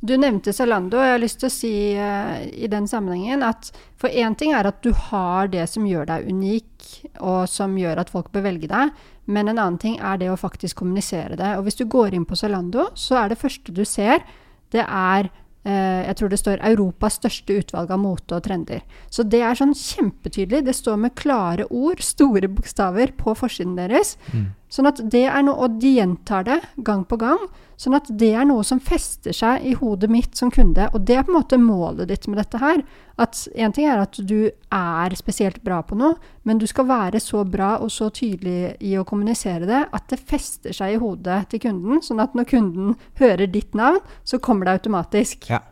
Du 0.00 0.12
nevnte 0.14 0.52
Zalando, 0.54 1.00
og 1.00 1.06
jeg 1.06 1.14
har 1.16 1.22
lyst 1.22 1.40
til 1.42 1.48
å 1.48 1.52
si 1.52 1.72
uh, 1.98 2.38
i 2.46 2.68
den 2.70 2.86
sammenhengen 2.86 3.42
at 3.42 3.72
for 3.98 4.12
én 4.14 4.36
ting 4.38 4.52
er 4.54 4.68
at 4.70 4.78
du 4.84 4.92
har 4.94 5.50
det 5.50 5.64
som 5.70 5.86
gjør 5.88 6.06
deg 6.06 6.28
unik, 6.30 6.90
og 7.18 7.48
som 7.50 7.74
gjør 7.78 7.98
at 8.04 8.12
folk 8.12 8.30
bør 8.34 8.46
velge 8.46 8.70
deg, 8.70 8.92
men 9.26 9.50
en 9.50 9.58
annen 9.58 9.80
ting 9.82 9.98
er 9.98 10.20
det 10.20 10.30
å 10.30 10.38
faktisk 10.38 10.78
kommunisere 10.84 11.34
det. 11.38 11.50
Og 11.58 11.66
hvis 11.66 11.80
du 11.80 11.84
går 11.90 12.14
inn 12.14 12.28
på 12.28 12.38
Zalando, 12.38 12.86
så 12.94 13.24
er 13.24 13.32
det 13.32 13.40
første 13.42 13.74
du 13.74 13.82
ser, 13.88 14.22
det 14.70 14.84
er 14.86 15.32
uh, 15.32 16.00
jeg 16.06 16.14
tror 16.20 16.30
det 16.30 16.40
står 16.44 16.62
'Europas 16.62 17.18
største 17.18 17.58
utvalg 17.58 17.90
av 17.90 17.98
mote 17.98 18.38
og 18.38 18.46
trender'. 18.46 18.86
Så 19.10 19.26
det 19.26 19.42
er 19.42 19.58
sånn 19.58 19.74
kjempetydelig. 19.74 20.62
Det 20.70 20.78
står 20.78 21.02
med 21.08 21.18
klare 21.18 21.66
ord, 21.74 21.98
store 21.98 22.46
bokstaver, 22.46 23.16
på 23.18 23.34
forsiden 23.34 23.74
deres. 23.74 24.14
Mm. 24.30 24.46
Sånn 24.68 24.88
at 24.90 25.00
det 25.10 25.24
er 25.26 25.42
noe, 25.46 25.56
Og 25.64 25.80
de 25.80 25.94
gjentar 25.96 26.44
det 26.44 26.60
gang 26.84 27.04
på 27.08 27.16
gang. 27.16 27.40
Sånn 27.78 27.94
at 27.94 28.08
det 28.10 28.32
er 28.34 28.44
noe 28.44 28.64
som 28.66 28.80
fester 28.82 29.32
seg 29.32 29.62
i 29.64 29.72
hodet 29.78 30.10
mitt 30.10 30.36
som 30.36 30.50
kunde. 30.50 30.88
Og 30.92 31.04
det 31.06 31.16
er 31.16 31.22
på 31.22 31.32
en 31.32 31.38
måte 31.38 31.58
målet 31.62 32.08
ditt 32.10 32.26
med 32.28 32.40
dette 32.40 32.58
her. 32.58 32.82
At 33.16 33.38
én 33.54 33.72
ting 33.74 33.86
er 33.86 34.02
at 34.02 34.18
du 34.18 34.50
er 34.50 35.14
spesielt 35.16 35.62
bra 35.64 35.80
på 35.86 35.96
noe, 35.98 36.18
men 36.42 36.58
du 36.58 36.66
skal 36.66 36.88
være 36.90 37.22
så 37.22 37.44
bra 37.46 37.76
og 37.78 37.92
så 37.94 38.10
tydelig 38.10 38.74
i 38.82 38.96
å 38.98 39.06
kommunisere 39.08 39.68
det 39.68 39.84
at 39.94 40.10
det 40.10 40.20
fester 40.20 40.74
seg 40.74 40.96
i 40.96 41.00
hodet 41.00 41.44
til 41.52 41.62
kunden. 41.68 42.02
Sånn 42.02 42.20
at 42.20 42.34
når 42.34 42.50
kunden 42.50 42.96
hører 43.22 43.46
ditt 43.46 43.78
navn, 43.78 44.02
så 44.26 44.42
kommer 44.42 44.66
det 44.66 44.80
automatisk. 44.80 45.48
Ja. 45.50 45.62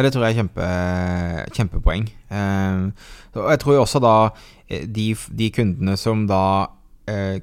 Det 0.00 0.14
tror 0.14 0.22
jeg 0.24 0.32
er 0.32 0.38
kjempe, 0.38 0.66
kjempepoeng. 1.56 2.06
Uh, 2.30 2.92
og 3.36 3.48
jeg 3.50 3.60
tror 3.60 3.80
også 3.82 4.00
da 4.00 4.12
eh, 4.70 4.86
de, 4.88 5.10
de 5.36 5.48
kundene 5.52 5.96
som 6.00 6.22
da 6.30 6.70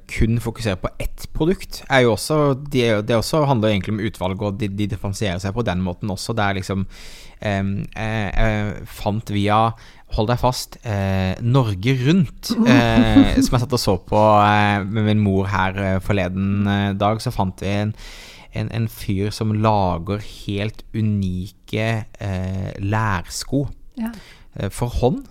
kun 0.08 0.38
fokuserer 0.40 0.78
på 0.80 0.88
ett 1.02 1.26
produkt, 1.36 1.82
er 1.90 2.00
jo 2.06 2.12
også 2.14 2.54
Det, 2.70 3.06
de 3.08 3.14
også 3.18 3.44
handler 3.44 3.68
egentlig 3.74 3.92
om 3.92 4.00
utvalg, 4.00 4.42
og 4.42 4.58
de, 4.60 4.68
de 4.68 4.86
differensierer 4.88 5.38
seg 5.42 5.52
på 5.54 5.64
den 5.66 5.82
måten 5.84 6.08
også. 6.10 6.32
Det 6.32 6.44
er 6.44 6.54
liksom 6.60 6.86
eh, 7.42 7.68
Jeg 7.92 8.86
fant 8.86 9.30
via 9.34 9.58
Hold 10.16 10.30
deg 10.30 10.38
fast. 10.40 10.78
Eh, 10.88 11.34
Norge 11.44 11.92
Rundt, 12.06 12.54
eh, 12.70 13.34
som 13.44 13.58
jeg 13.58 13.60
satt 13.66 13.74
og 13.76 13.82
så 13.82 13.98
på 14.08 14.22
eh, 14.40 14.86
med 14.88 15.04
min 15.10 15.20
mor 15.20 15.50
her 15.52 16.00
forleden 16.00 16.64
dag, 16.96 17.20
så 17.20 17.34
fant 17.34 17.60
vi 17.60 17.68
en 17.82 17.92
en, 18.56 18.70
en 18.72 18.86
fyr 18.88 19.28
som 19.30 19.50
lager 19.52 20.22
helt 20.24 20.80
unike 20.96 21.88
eh, 22.24 22.70
lærsko 22.80 23.66
Ja. 24.00 24.08
eh, 24.56 24.70
for 24.72 24.88
hånd. 24.88 25.26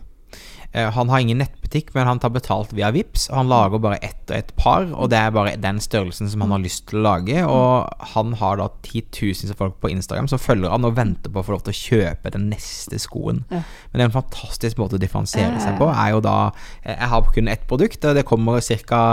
Eh, 0.74 0.90
han 0.92 1.10
har 1.10 1.24
ingen 1.24 1.40
nettbutikk, 1.42 1.94
men 1.96 2.08
han 2.10 2.20
tar 2.20 2.34
betalt 2.36 2.74
via 2.76 2.90
Vips 2.92 3.30
og 3.32 3.38
Han 3.40 3.52
lager 3.52 3.82
bare 3.82 4.00
ett 4.04 4.30
og 4.30 4.36
ett 4.36 4.54
par, 4.60 4.88
og 4.92 5.10
det 5.12 5.20
er 5.20 5.34
bare 5.36 5.56
den 5.62 5.80
størrelsen 5.84 6.30
som 6.30 6.44
han 6.44 6.52
har 6.52 6.64
lyst 6.64 6.88
til 6.90 7.00
å 7.00 7.06
lage. 7.06 7.44
Og 7.48 8.04
han 8.14 8.34
har 8.42 8.60
da 8.60 8.68
titusenvis 8.86 9.54
av 9.56 9.62
folk 9.62 9.78
på 9.84 9.92
Instagram 9.94 10.28
som 10.32 10.42
følger 10.42 10.74
han 10.74 10.88
og 10.88 10.98
venter 11.00 11.32
på 11.32 11.42
å 11.42 11.48
få 11.48 11.56
lov 11.56 11.66
til 11.68 11.76
å 11.76 11.82
kjøpe 11.82 12.34
den 12.36 12.50
neste 12.52 13.00
skoen. 13.02 13.46
Ja. 13.50 13.64
Men 13.92 14.00
det 14.00 14.06
er 14.06 14.10
en 14.12 14.18
fantastisk 14.20 14.82
måte 14.82 15.00
å 15.00 15.02
differensiere 15.02 15.62
seg 15.64 15.80
på. 15.80 15.90
Er 15.92 16.16
jo 16.16 16.24
da 16.26 16.38
eh, 16.84 16.96
Jeg 16.96 17.12
har 17.14 17.32
kun 17.34 17.52
ett 17.52 17.68
produkt, 17.70 18.04
og 18.04 18.18
det 18.18 18.28
kommer 18.28 18.62
ca. 18.88 19.04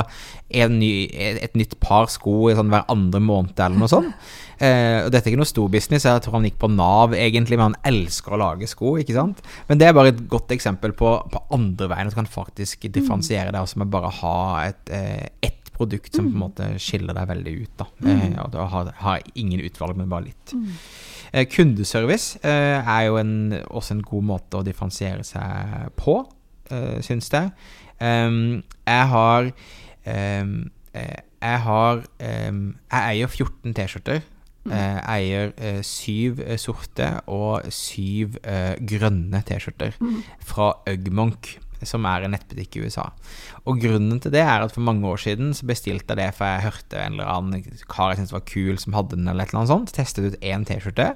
Ny, 0.54 0.90
et 1.10 1.56
nytt 1.58 1.78
par 1.82 2.06
sko 2.12 2.52
sånn 2.54 2.70
hver 2.70 2.84
andre 2.92 3.18
måned 3.22 3.58
eller 3.58 3.80
noe 3.80 3.90
sånt. 3.90 4.12
Eh, 4.64 5.00
og 5.04 5.10
dette 5.12 5.28
er 5.28 5.34
ikke 5.34 5.42
noe 5.42 5.50
stor 5.50 5.68
business. 5.72 6.06
Jeg 6.08 6.22
tror 6.24 6.38
han 6.38 6.46
gikk 6.48 6.60
på 6.62 6.70
Nav 6.72 7.16
egentlig, 7.18 7.58
men 7.60 7.72
han 7.72 7.92
elsker 7.92 8.36
å 8.36 8.40
lage 8.40 8.68
sko. 8.70 8.96
ikke 9.00 9.16
sant? 9.16 9.42
Men 9.68 9.80
det 9.80 9.88
er 9.88 9.96
bare 9.96 10.14
et 10.14 10.22
godt 10.30 10.54
eksempel 10.56 10.94
på, 10.96 11.16
på 11.32 11.44
andre 11.54 11.90
veien 11.92 12.08
at 12.08 12.16
du 12.16 12.20
kan 12.20 12.30
faktisk 12.30 12.88
differensiere 12.88 13.52
deg 13.52 13.60
også 13.60 13.82
med 13.82 13.92
bare 13.92 14.10
å 14.10 14.18
ha 14.22 14.38
et, 14.68 14.94
eh, 14.94 15.28
ett 15.44 15.72
produkt 15.74 16.14
som 16.14 16.28
på 16.28 16.36
en 16.36 16.44
måte 16.44 16.66
skiller 16.78 17.16
deg 17.16 17.30
veldig 17.32 17.54
ut. 17.60 17.72
da. 17.82 17.88
Eh, 18.06 18.36
og 18.44 18.52
du 18.54 18.60
har, 18.62 18.92
har 19.02 19.24
ingen 19.34 19.64
utvalg, 19.66 19.98
men 19.98 20.10
bare 20.12 20.30
litt. 20.30 20.56
Kundeservice 21.50 22.38
er 22.46 23.00
jo 23.08 23.16
en, 23.18 23.56
også 23.66 23.96
en 23.96 24.04
god 24.06 24.28
måte 24.28 24.60
å 24.60 24.66
differensiere 24.66 25.26
seg 25.26 25.88
på, 25.98 26.20
eh, 26.70 27.00
syns 27.02 27.32
jeg. 27.32 27.50
Um, 28.00 28.64
jeg 28.86 29.08
har 29.08 29.50
um, 30.06 30.70
eh, 30.94 31.20
Jeg 31.42 31.60
har 31.60 32.02
um, 32.50 32.76
Jeg 32.90 33.14
eier 33.14 33.26
14 33.26 33.74
T-skjorter. 33.74 34.22
Eh, 34.64 35.00
eier 35.12 35.50
eh, 35.60 35.82
syv 35.84 36.38
eh, 36.40 36.56
sorte 36.56 37.10
og 37.28 37.66
syv 37.74 38.38
eh, 38.48 38.72
grønne 38.80 39.42
T-skjorter 39.44 39.92
fra 40.40 40.70
Ugmonk, 40.88 41.50
som 41.84 42.06
er 42.08 42.24
en 42.24 42.32
nettbutikk 42.32 42.78
i 42.78 42.86
USA. 42.86 43.10
Og 43.68 43.82
grunnen 43.82 44.22
til 44.24 44.32
det 44.32 44.40
er 44.40 44.64
at 44.64 44.72
for 44.72 44.86
mange 44.86 45.04
år 45.04 45.20
siden 45.20 45.52
så 45.52 45.68
bestilte 45.68 46.14
jeg 46.14 46.22
det 46.22 46.30
for 46.38 46.48
jeg 46.48 46.64
hørte 46.64 47.02
en 47.02 47.18
eller 47.18 47.28
annen 47.34 47.84
kar 47.92 48.14
jeg 48.14 48.22
syntes 48.22 48.32
var 48.32 48.46
kul, 48.48 48.78
som 48.80 48.96
hadde 48.96 49.18
den, 49.18 49.28
eller 49.28 49.44
et 49.44 49.52
eller 49.52 49.66
annet 49.66 49.74
sånt. 49.74 49.94
Testet 49.98 50.30
ut 50.32 50.40
én 50.40 50.64
T-skjorte. 50.64 51.10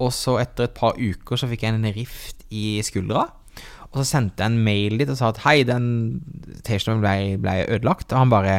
Og 0.00 0.14
så 0.16 0.38
etter 0.40 0.64
et 0.64 0.78
par 0.78 0.96
uker 0.96 1.38
så 1.38 1.50
fikk 1.50 1.66
jeg 1.66 1.76
en 1.76 1.92
rift 1.98 2.48
i 2.48 2.80
skuldra. 2.86 3.28
Og 3.92 4.00
så 4.00 4.08
sendte 4.08 4.40
jeg 4.40 4.50
en 4.54 4.64
mail 4.64 4.96
dit 4.98 5.12
og 5.12 5.20
sa 5.20 5.28
at 5.30 5.44
hei, 5.44 5.60
den 5.68 6.24
T-skjorten 6.64 7.04
ble, 7.04 7.36
ble 7.44 7.60
ødelagt. 7.68 8.08
Og 8.08 8.24
han 8.24 8.32
bare 8.32 8.56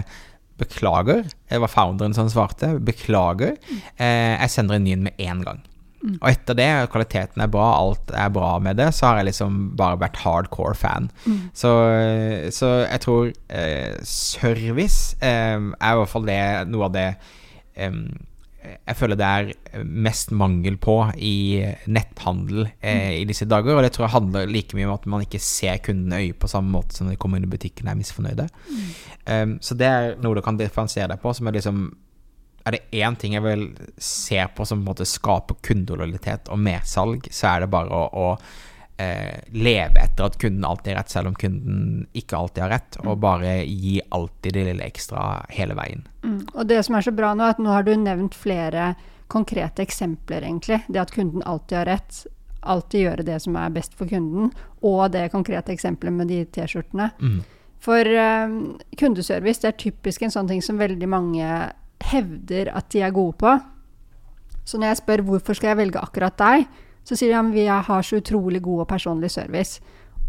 beklager. 0.62 1.24
Det 1.50 1.62
var 1.62 1.72
founderen 1.72 2.16
som 2.18 2.30
svarte. 2.32 2.76
Beklager. 2.80 3.56
Eh, 3.98 4.36
jeg 4.36 4.52
sender 4.54 4.78
en 4.78 4.86
ny 4.88 4.94
en 4.96 5.08
med 5.10 5.26
en 5.26 5.42
gang. 5.46 5.64
Og 6.06 6.28
etter 6.30 6.58
det, 6.58 6.70
kvaliteten 6.94 7.42
er 7.42 7.50
bra, 7.50 7.66
alt 7.80 8.12
er 8.14 8.30
bra 8.34 8.52
med 8.62 8.78
det, 8.78 8.92
så 8.94 9.08
har 9.08 9.20
jeg 9.20 9.32
liksom 9.32 9.56
bare 9.80 9.98
vært 10.04 10.20
hardcore 10.22 10.76
fan. 10.78 11.10
Så, 11.58 11.72
så 12.54 12.72
jeg 12.84 13.02
tror 13.02 13.32
eh, 13.50 13.96
service 14.06 15.18
eh, 15.26 15.58
er 15.58 15.96
i 15.96 16.00
hvert 16.02 16.12
fall 16.12 16.28
det 16.30 16.42
noe 16.70 16.92
av 16.92 16.94
det 16.94 17.10
jeg 18.74 18.98
føler 19.00 19.20
det 19.20 19.28
er 19.28 19.84
mest 19.86 20.32
mangel 20.36 20.78
på 20.82 20.98
i 21.18 21.64
netthandel 21.92 22.68
eh, 22.80 23.20
i 23.22 23.26
disse 23.28 23.48
dager. 23.50 23.76
Og 23.76 23.84
det 23.86 23.92
tror 23.96 24.08
jeg 24.08 24.16
handler 24.16 24.52
like 24.52 24.78
mye 24.78 24.88
om 24.90 24.96
at 24.96 25.08
man 25.10 25.26
ikke 25.26 25.42
ser 25.44 25.82
kundene 25.86 26.22
i 26.22 26.30
øyet 26.30 26.40
på 26.42 26.50
samme 26.52 26.74
måte 26.74 26.98
som 26.98 27.08
når 27.08 27.16
de 27.16 27.22
kommer 27.22 27.42
inn 27.42 27.48
i 27.48 27.52
butikken 27.52 27.88
og 27.88 27.96
er 27.96 28.02
misfornøyde. 28.02 28.48
Um, 29.26 29.56
så 29.64 29.78
det 29.78 29.90
er 29.90 30.18
noe 30.22 30.38
du 30.38 30.44
kan 30.46 30.60
differensiere 30.60 31.14
deg 31.14 31.24
på. 31.24 31.34
Som 31.36 31.50
er 31.50 31.58
liksom 31.60 31.86
Er 32.66 32.74
det 32.74 32.88
én 32.98 33.14
ting 33.22 33.36
jeg 33.36 33.44
vil 33.46 33.68
se 34.02 34.40
på 34.58 34.66
som 34.66 34.80
på 34.80 34.82
en 34.82 34.88
måte 34.88 35.06
skaper 35.06 35.60
kundelojalitet 35.62 36.50
og 36.50 36.58
mersalg, 36.58 37.28
så 37.30 37.52
er 37.52 37.60
det 37.62 37.70
bare 37.70 37.94
å, 37.94 38.08
å 38.10 38.32
eh, 38.98 39.40
leve 39.52 40.00
etter 40.00 40.28
at 40.28 40.38
kunden 40.42 40.66
alltid 40.66 40.94
har 40.94 41.02
rett, 41.02 41.10
selv 41.10 41.32
om 41.32 41.36
kunden 41.36 42.06
ikke 42.14 42.38
alltid 42.38 42.64
har 42.64 42.74
rett. 42.76 43.00
Og 43.04 43.18
bare 43.24 43.58
gi 43.66 44.00
alltid 44.10 44.54
det 44.54 44.68
lille 44.70 44.88
ekstra 44.88 45.46
hele 45.50 45.78
veien. 45.78 46.06
Mm. 46.24 46.40
Og 46.54 46.64
det 46.70 46.82
som 46.88 46.98
er 46.98 47.06
så 47.06 47.14
bra 47.16 47.34
nå, 47.34 47.46
er 47.46 47.58
at 47.58 47.62
nå 47.64 47.74
har 47.74 47.86
du 47.88 47.96
nevnt 48.00 48.38
flere 48.38 48.94
konkrete 49.32 49.82
eksempler, 49.82 50.46
egentlig. 50.46 50.84
Det 50.88 51.02
at 51.02 51.14
kunden 51.16 51.44
alltid 51.46 51.78
har 51.82 51.90
rett. 51.96 52.24
Alltid 52.66 53.06
gjøre 53.08 53.26
det 53.28 53.40
som 53.44 53.58
er 53.60 53.74
best 53.74 53.94
for 53.98 54.10
kunden. 54.10 54.52
Og 54.86 55.12
det 55.14 55.32
konkrete 55.34 55.74
eksempelet 55.74 56.14
med 56.14 56.32
de 56.32 56.44
T-skjortene. 56.46 57.12
Mm. 57.20 57.40
For 57.86 58.08
eh, 58.08 58.60
kundeservice 58.98 59.62
det 59.62 59.74
er 59.74 59.82
typisk 59.82 60.24
en 60.26 60.34
sånn 60.34 60.50
ting 60.50 60.64
som 60.66 60.80
veldig 60.82 61.10
mange 61.10 61.50
hevder 62.06 62.72
at 62.76 62.90
de 62.94 63.04
er 63.06 63.14
gode 63.14 63.38
på. 63.42 63.54
Så 64.66 64.80
når 64.82 64.94
jeg 64.94 65.02
spør 65.04 65.24
hvorfor 65.28 65.58
skal 65.58 65.74
jeg 65.74 65.82
velge 65.84 66.02
akkurat 66.02 66.38
deg, 66.42 66.66
så 67.06 67.18
sier 67.18 67.32
de 67.32 67.38
at 67.40 67.54
vi 67.54 67.68
har 67.70 68.06
så 68.06 68.20
utrolig 68.20 68.64
god 68.66 68.86
og 68.86 68.90
personlig 68.90 69.32
service. 69.32 69.82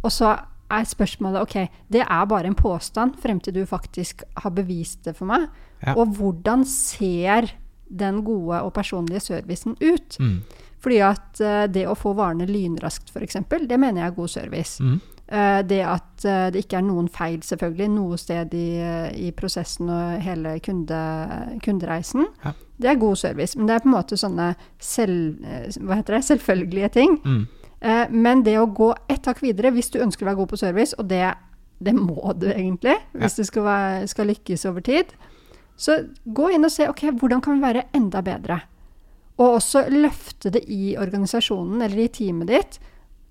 Og 0.05 0.13
så 0.13 0.35
er 0.71 0.89
spørsmålet 0.89 1.43
ok, 1.43 1.57
det 1.93 2.03
er 2.03 2.29
bare 2.29 2.51
en 2.51 2.59
påstand 2.59 3.17
frem 3.23 3.41
til 3.41 3.55
du 3.55 3.63
faktisk 3.67 4.25
har 4.43 4.53
bevist 4.55 5.05
det 5.07 5.17
for 5.17 5.29
meg. 5.31 5.49
Ja. 5.83 5.95
Og 5.95 6.17
hvordan 6.19 6.65
ser 6.69 7.53
den 7.87 8.23
gode 8.27 8.61
og 8.61 8.73
personlige 8.75 9.21
servicen 9.21 9.77
ut? 9.81 10.19
Mm. 10.21 10.41
Fordi 10.83 10.99
at 11.03 11.41
eh, 11.41 11.67
det 11.71 11.87
å 11.89 11.97
få 11.99 12.13
varene 12.19 12.49
lynraskt, 12.49 13.13
f.eks., 13.15 13.39
det 13.49 13.79
mener 13.79 14.03
jeg 14.03 14.11
er 14.11 14.17
god 14.17 14.33
service. 14.33 14.83
Mm. 14.83 15.01
Eh, 15.29 15.63
det 15.67 15.81
at 15.83 16.25
eh, 16.25 16.45
det 16.55 16.61
ikke 16.63 16.79
er 16.79 16.85
noen 16.87 17.09
feil, 17.11 17.41
selvfølgelig, 17.43 17.89
noe 17.91 18.19
sted 18.21 18.53
i, 18.55 18.67
eh, 18.79 19.09
i 19.27 19.33
prosessen 19.35 19.91
og 19.91 20.21
hele 20.23 20.53
kunde, 20.63 21.01
kundereisen, 21.65 22.29
Ja. 22.45 22.53
det 22.79 22.91
er 22.93 23.01
god 23.01 23.17
service. 23.19 23.57
Men 23.59 23.67
det 23.67 23.75
er 23.75 23.83
på 23.83 23.91
en 23.91 23.97
måte 23.97 24.19
sånne 24.21 24.55
selv, 24.79 25.41
det, 25.43 26.23
selvfølgelige 26.25 26.93
ting. 26.93 27.19
Mm. 27.25 27.47
Men 28.11 28.43
det 28.43 28.57
å 28.59 28.73
gå 28.73 28.95
ett 29.09 29.27
hakk 29.27 29.43
videre 29.43 29.71
hvis 29.71 29.91
du 29.91 29.99
ønsker 30.01 30.25
å 30.25 30.31
være 30.31 30.37
god 30.37 30.49
på 30.49 30.59
service, 30.59 30.95
og 30.99 31.09
det, 31.09 31.35
det 31.79 31.93
må 31.95 32.33
du 32.35 32.47
egentlig 32.49 32.97
hvis 33.13 33.37
du 33.37 33.45
skal, 33.45 33.63
være, 33.63 34.07
skal 34.09 34.27
lykkes 34.27 34.65
over 34.67 34.81
tid, 34.81 35.13
så 35.77 35.99
gå 36.25 36.55
inn 36.55 36.65
og 36.65 36.73
se 36.73 36.89
ok, 36.89 37.11
hvordan 37.21 37.43
kan 37.45 37.59
vi 37.59 37.67
være 37.67 37.85
enda 37.95 38.23
bedre. 38.23 38.63
Og 39.37 39.59
også 39.59 39.85
løfte 39.93 40.51
det 40.51 40.65
i 40.73 40.97
organisasjonen 40.97 41.83
eller 41.83 42.07
i 42.07 42.09
teamet 42.09 42.49
ditt, 42.49 42.79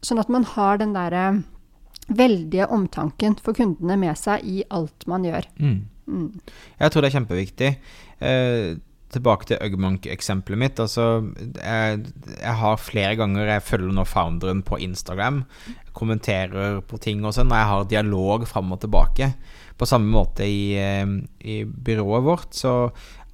sånn 0.05 0.21
at 0.21 0.29
man 0.29 0.43
har 0.43 0.77
den 0.77 0.93
derre 0.93 1.41
veldige 2.07 2.67
omtanken 2.71 3.37
for 3.41 3.57
kundene 3.57 3.97
med 3.99 4.17
seg 4.19 4.45
i 4.45 4.63
alt 4.73 5.07
man 5.09 5.25
gjør. 5.25 5.47
Mm. 5.57 5.77
Mm. 6.05 6.27
Jeg 6.79 6.91
tror 6.91 7.01
det 7.01 7.09
er 7.09 7.17
kjempeviktig. 7.17 7.71
Eh, 8.21 8.75
tilbake 9.15 9.47
til 9.49 9.61
Ugmonk-eksempelet 9.63 10.59
mitt. 10.59 10.79
Altså, 10.81 11.25
jeg, 11.55 12.05
jeg 12.35 12.55
har 12.61 12.81
flere 12.81 13.15
ganger 13.19 13.47
Jeg 13.53 13.63
følger 13.65 13.95
nå 13.95 14.05
founderen 14.09 14.63
på 14.65 14.79
Instagram. 14.83 15.43
Kommenterer 15.95 16.81
på 16.85 16.99
ting 17.01 17.23
og 17.25 17.35
sånn. 17.35 17.53
Og 17.53 17.59
jeg 17.59 17.71
har 17.71 17.91
dialog 17.91 18.47
fram 18.49 18.73
og 18.75 18.81
tilbake. 18.83 19.31
På 19.75 19.87
samme 19.89 20.11
måte 20.11 20.47
i, 20.47 20.75
eh, 20.79 21.05
i 21.45 21.63
byrået 21.65 22.27
vårt. 22.27 22.51
Så 22.55 22.75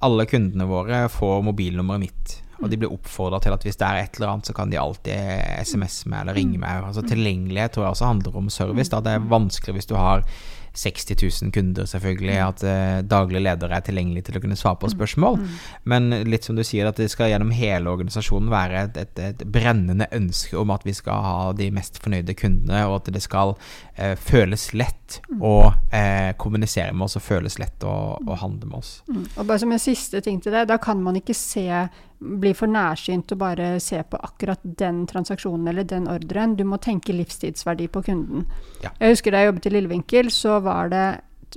alle 0.02 0.26
kundene 0.26 0.66
våre 0.70 1.04
får 1.12 1.44
mobilnummeret 1.50 2.06
mitt. 2.06 2.38
Og 2.62 2.70
de 2.70 2.78
blir 2.78 2.94
oppfordra 2.94 3.42
til 3.42 3.54
at 3.54 3.66
hvis 3.66 3.78
det 3.80 3.88
er 3.88 4.04
et 4.04 4.18
eller 4.18 4.34
annet, 4.34 4.48
så 4.48 4.56
kan 4.56 4.72
de 4.72 4.80
alltid 4.80 5.62
SMS 5.66 6.02
meg 6.06 6.24
eller 6.24 6.38
ringe 6.38 6.62
meg. 6.62 6.86
Altså 6.86 7.04
Tilgjengelighet 7.06 7.76
tror 7.76 7.88
jeg 7.88 7.96
også 7.96 8.10
handler 8.10 8.42
om 8.42 8.50
service. 8.52 8.90
Da. 8.92 9.02
Det 9.04 9.16
er 9.16 9.30
vanskelig 9.32 9.80
hvis 9.80 9.90
du 9.90 9.96
har 9.98 10.26
60 10.74 11.42
000 11.42 11.52
kunder, 11.52 11.84
selvfølgelig, 11.86 12.36
at 12.40 12.62
eh, 12.64 13.00
daglig 13.04 13.42
leder 13.42 13.72
er 13.72 13.82
tilgjengelig 13.84 14.24
til 14.26 14.38
å 14.38 14.42
kunne 14.42 14.56
svare 14.56 14.80
på 14.80 14.88
spørsmål. 14.92 15.38
Men 15.84 16.08
litt 16.28 16.48
som 16.48 16.56
du 16.56 16.64
sier, 16.64 16.88
at 16.88 16.96
det 17.00 17.10
skal 17.12 17.28
gjennom 17.32 17.52
hele 17.52 17.92
organisasjonen 17.92 18.48
være 18.52 18.86
et, 18.86 19.00
et, 19.04 19.20
et 19.20 19.44
brennende 19.44 20.08
ønske 20.16 20.56
om 20.58 20.72
at 20.72 20.86
vi 20.88 20.94
skal 20.96 21.26
ha 21.26 21.50
de 21.58 21.68
mest 21.74 22.00
fornøyde 22.02 22.36
kundene, 22.38 22.86
og 22.88 23.02
at 23.02 23.12
det 23.12 23.24
skal 23.24 23.54
eh, 23.96 24.14
føles 24.16 24.70
lett 24.72 25.20
å 25.40 25.56
eh, 25.92 26.32
kommunisere 26.40 26.94
med 26.96 27.10
oss, 27.10 27.18
og 27.20 27.26
føles 27.26 27.58
lett 27.60 27.84
å, 27.84 27.96
å 28.16 28.40
handle 28.40 28.70
med 28.70 28.80
oss. 28.80 28.94
Mm. 29.12 29.26
Og 29.36 29.44
bare 29.44 29.60
som 29.60 29.76
en 29.76 29.82
siste 29.82 30.24
ting 30.24 30.40
til 30.40 30.56
det, 30.56 30.64
da 30.72 30.80
kan 30.80 31.04
man 31.04 31.20
ikke 31.20 31.36
se, 31.36 31.68
bli 32.40 32.52
for 32.54 32.70
nærsynt 32.70 33.32
og 33.34 33.38
bare 33.38 33.80
se 33.82 33.98
på 34.08 34.18
akkurat 34.22 34.60
den 34.78 35.02
transaksjonen 35.10 35.68
eller 35.72 35.84
den 35.84 36.06
ordren. 36.08 36.56
Du 36.56 36.64
må 36.64 36.78
tenke 36.82 37.12
livstidsverdi 37.16 37.88
på 37.92 38.02
kunden. 38.06 38.46
Ja. 38.84 38.90
Jeg 39.00 39.16
husker 39.16 39.30
da 39.34 39.42
jeg 39.42 39.50
jobbet 39.52 39.66
i 39.66 39.74
Lillevinkel, 39.74 40.30
så 40.30 40.60
var 40.62 40.88
det 40.92 41.04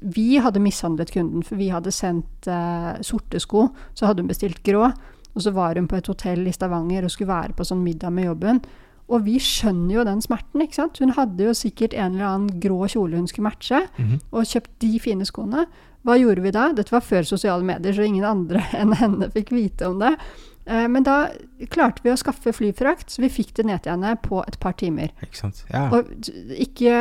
Vi 0.03 0.36
hadde 0.43 0.60
mishandlet 0.60 1.12
kunden, 1.13 1.41
for 1.48 1.55
vi 1.55 1.69
hadde 1.72 1.91
sendt 1.95 2.48
eh, 2.51 2.98
sorte 3.01 3.39
sko. 3.39 3.69
Så 3.95 4.05
hadde 4.10 4.19
hun 4.25 4.27
bestilt 4.27 4.60
grå, 4.67 4.89
og 5.36 5.41
så 5.41 5.53
var 5.55 5.75
hun 5.79 5.88
på 5.88 5.95
et 5.95 6.07
hotell 6.12 6.48
i 6.48 6.51
Stavanger 6.51 7.05
og 7.07 7.12
skulle 7.13 7.31
være 7.31 7.53
på 7.55 7.63
sånn 7.63 7.84
middag 7.84 8.12
med 8.12 8.25
jobben. 8.27 8.60
Og 9.07 9.24
vi 9.24 9.38
skjønner 9.39 9.93
jo 9.95 10.03
den 10.03 10.19
smerten, 10.22 10.62
ikke 10.65 10.75
sant. 10.81 10.98
Hun 11.00 11.13
hadde 11.15 11.45
jo 11.48 11.53
sikkert 11.55 11.93
en 11.93 12.15
eller 12.17 12.25
annen 12.27 12.60
grå 12.60 12.88
kjole 12.91 13.15
hun 13.22 13.27
skulle 13.27 13.48
matche, 13.51 13.84
Mhm. 13.98 14.19
og 14.34 14.43
kjøpt 14.43 14.79
de 14.79 15.00
fine 15.00 15.24
skoene. 15.25 15.65
Hva 16.05 16.17
gjorde 16.19 16.41
vi 16.43 16.51
da? 16.51 16.72
Dette 16.74 16.91
var 16.91 17.01
før 17.01 17.24
sosiale 17.25 17.63
medier, 17.63 17.93
så 17.93 18.03
ingen 18.05 18.25
andre 18.25 18.60
enn 18.74 18.91
henne 18.93 19.31
fikk 19.31 19.50
vite 19.55 19.88
om 19.88 20.00
det. 20.00 20.17
Eh, 20.65 20.88
men 20.89 21.05
da 21.05 21.29
klarte 21.69 22.01
vi 22.05 22.10
å 22.10 22.17
skaffe 22.17 22.53
flyfrakt, 22.55 23.12
så 23.13 23.22
vi 23.22 23.29
fikk 23.29 23.53
det 23.60 23.67
ned 23.69 23.84
til 23.86 23.93
henne 23.93 24.15
på 24.24 24.41
et 24.48 24.57
par 24.62 24.74
timer. 24.79 25.13
Ikke 25.25 25.38
sant. 25.43 25.62
Ja. 25.69 25.88
Og 25.93 26.10
ikke, 26.57 26.95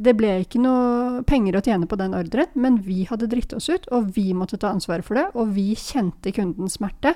det 0.00 0.16
ble 0.18 0.38
ikke 0.44 0.62
noe 0.62 1.20
penger 1.28 1.58
å 1.58 1.64
tjene 1.64 1.88
på 1.90 1.98
den 2.00 2.16
ordren, 2.16 2.52
men 2.56 2.80
vi 2.86 3.04
hadde 3.10 3.28
dritt 3.30 3.52
oss 3.56 3.68
ut, 3.72 3.88
og 3.92 4.12
vi 4.16 4.30
måtte 4.36 4.60
ta 4.60 4.72
ansvaret 4.72 5.06
for 5.06 5.20
det. 5.20 5.28
Og 5.36 5.52
vi 5.56 5.70
kjente 5.78 6.32
kundens 6.36 6.78
smerte 6.80 7.14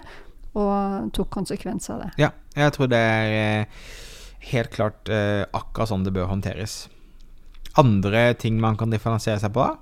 og 0.54 1.10
tok 1.16 1.32
konsekvens 1.34 1.90
av 1.90 2.04
det. 2.04 2.10
ja. 2.26 2.32
Jeg 2.54 2.70
tror 2.70 2.86
det 2.86 2.98
er 3.02 3.32
eh, 3.34 3.86
helt 4.52 4.70
klart 4.70 5.08
eh, 5.10 5.42
akkurat 5.50 5.90
sånn 5.90 6.04
det 6.06 6.12
bør 6.14 6.28
håndteres. 6.30 6.84
Andre 7.80 8.28
ting 8.38 8.60
man 8.62 8.76
kan 8.78 8.92
differensiere 8.94 9.42
seg 9.42 9.50
på? 9.56 9.64
da? 9.64 9.80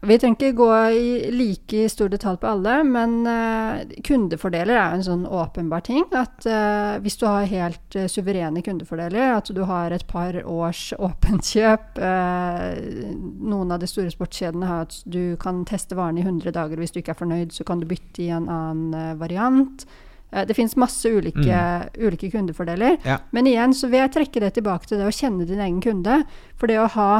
Vi 0.00 0.14
trenger 0.18 0.36
ikke 0.36 0.56
gå 0.60 0.68
i 0.94 1.30
like 1.34 1.88
stor 1.90 2.10
detalj 2.12 2.38
på 2.38 2.46
alle, 2.52 2.74
men 2.86 3.16
eh, 3.26 3.96
kundefordeler 4.06 4.76
er 4.76 4.92
jo 4.92 4.98
en 5.00 5.06
sånn 5.06 5.24
åpenbar 5.26 5.82
ting. 5.88 6.04
At 6.14 6.46
eh, 6.46 7.00
hvis 7.02 7.18
du 7.18 7.24
har 7.26 7.48
helt 7.50 7.98
eh, 7.98 8.06
suverene 8.10 8.62
kundefordeler, 8.62 9.34
at 9.34 9.50
du 9.54 9.64
har 9.66 9.94
et 9.94 10.06
par 10.10 10.38
års 10.44 10.92
åpent 11.08 11.42
kjøp 11.48 11.98
Noen 11.98 13.72
av 13.72 13.80
de 13.82 13.88
store 13.90 14.12
sportskjedene 14.12 14.68
har 14.68 14.84
at 14.86 14.94
du 15.08 15.36
kan 15.40 15.64
teste 15.66 15.96
varene 15.98 16.22
i 16.22 16.26
100 16.26 16.54
dager. 16.54 16.78
Hvis 16.78 16.94
du 16.94 17.00
ikke 17.00 17.16
er 17.16 17.18
fornøyd, 17.18 17.54
så 17.54 17.66
kan 17.66 17.82
du 17.82 17.88
bytte 17.90 18.22
i 18.22 18.30
en 18.34 18.46
annen 18.52 19.18
variant. 19.18 19.82
Det 20.28 20.54
fins 20.54 20.76
masse 20.78 21.08
ulike, 21.08 21.58
ulike 21.98 22.30
kundefordeler. 22.30 22.98
Ja. 23.08 23.18
Men 23.34 23.48
igjen 23.50 23.74
så 23.74 23.88
vil 23.90 24.04
jeg 24.04 24.14
trekke 24.14 24.42
det 24.44 24.52
tilbake 24.58 24.90
til 24.90 25.00
det 25.00 25.08
å 25.08 25.14
kjenne 25.14 25.48
din 25.48 25.62
egen 25.64 25.80
kunde. 25.82 26.20
For 26.60 26.70
det 26.70 26.78
å 26.82 26.90
ha 26.94 27.10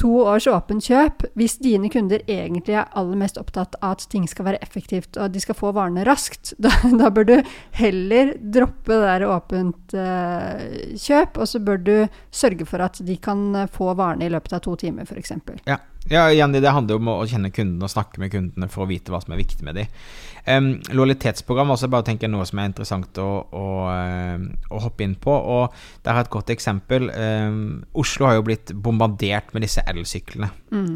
to 0.00 0.10
års 0.24 0.46
åpent 0.50 0.84
kjøp, 0.84 1.22
hvis 1.38 1.56
dine 1.62 1.88
kunder 1.92 2.22
egentlig 2.26 2.74
er 2.74 2.90
aller 2.98 3.18
mest 3.20 3.38
opptatt 3.38 3.76
av 3.80 3.94
at 3.94 4.06
ting 4.10 4.26
skal 4.30 4.48
være 4.48 4.60
effektivt 4.64 5.18
og 5.18 5.28
at 5.28 5.34
de 5.36 5.42
skal 5.42 5.58
få 5.58 5.70
varene 5.76 6.06
raskt, 6.06 6.54
da, 6.64 6.72
da 6.98 7.10
bør 7.14 7.28
du 7.30 7.34
heller 7.78 8.34
droppe 8.38 8.94
det 8.94 9.00
der 9.04 9.26
åpent 9.30 9.96
uh, 9.96 10.64
kjøp, 10.98 11.38
og 11.38 11.50
så 11.50 11.62
bør 11.62 11.82
du 11.86 11.94
sørge 12.34 12.66
for 12.68 12.82
at 12.84 13.00
de 13.04 13.16
kan 13.22 13.46
eh, 13.56 13.70
få 13.70 13.92
varene 13.96 14.26
i 14.26 14.32
løpet 14.32 14.56
av 14.56 14.62
to 14.64 14.74
timer, 14.80 15.06
f.eks. 15.06 15.32
Ja. 15.68 15.78
Ja, 16.10 16.26
igjen, 16.28 16.52
det 16.52 16.68
handler 16.68 16.98
jo 16.98 17.00
om 17.00 17.10
å 17.14 17.24
kjenne 17.28 17.52
kundene 17.54 17.86
og 17.86 17.92
snakke 17.92 18.20
med 18.20 18.32
kundene 18.34 18.68
for 18.72 18.84
å 18.84 18.90
vite 18.90 19.12
hva 19.12 19.22
som 19.22 19.32
er 19.32 19.40
viktig 19.40 19.64
med 19.64 19.78
dem. 19.78 20.00
Um, 20.44 20.66
lojalitetsprogram 20.92 21.70
også 21.72 21.88
bare 21.88 22.04
tenker 22.04 22.28
noe 22.28 22.44
som 22.44 22.60
er 22.60 22.68
interessant 22.68 23.16
å, 23.22 23.28
å, 23.48 23.68
å 23.88 24.80
hoppe 24.84 25.06
inn 25.06 25.14
på. 25.16 25.32
Og 25.32 25.72
der 26.04 26.12
har 26.12 26.20
jeg 26.20 26.28
et 26.28 26.34
godt 26.36 26.52
eksempel. 26.52 27.08
Um, 27.16 27.62
Oslo 27.96 28.28
har 28.28 28.36
jo 28.36 28.44
blitt 28.50 28.74
bombardert 28.76 29.54
med 29.56 29.64
disse 29.64 29.84
elsyklene. 29.88 30.50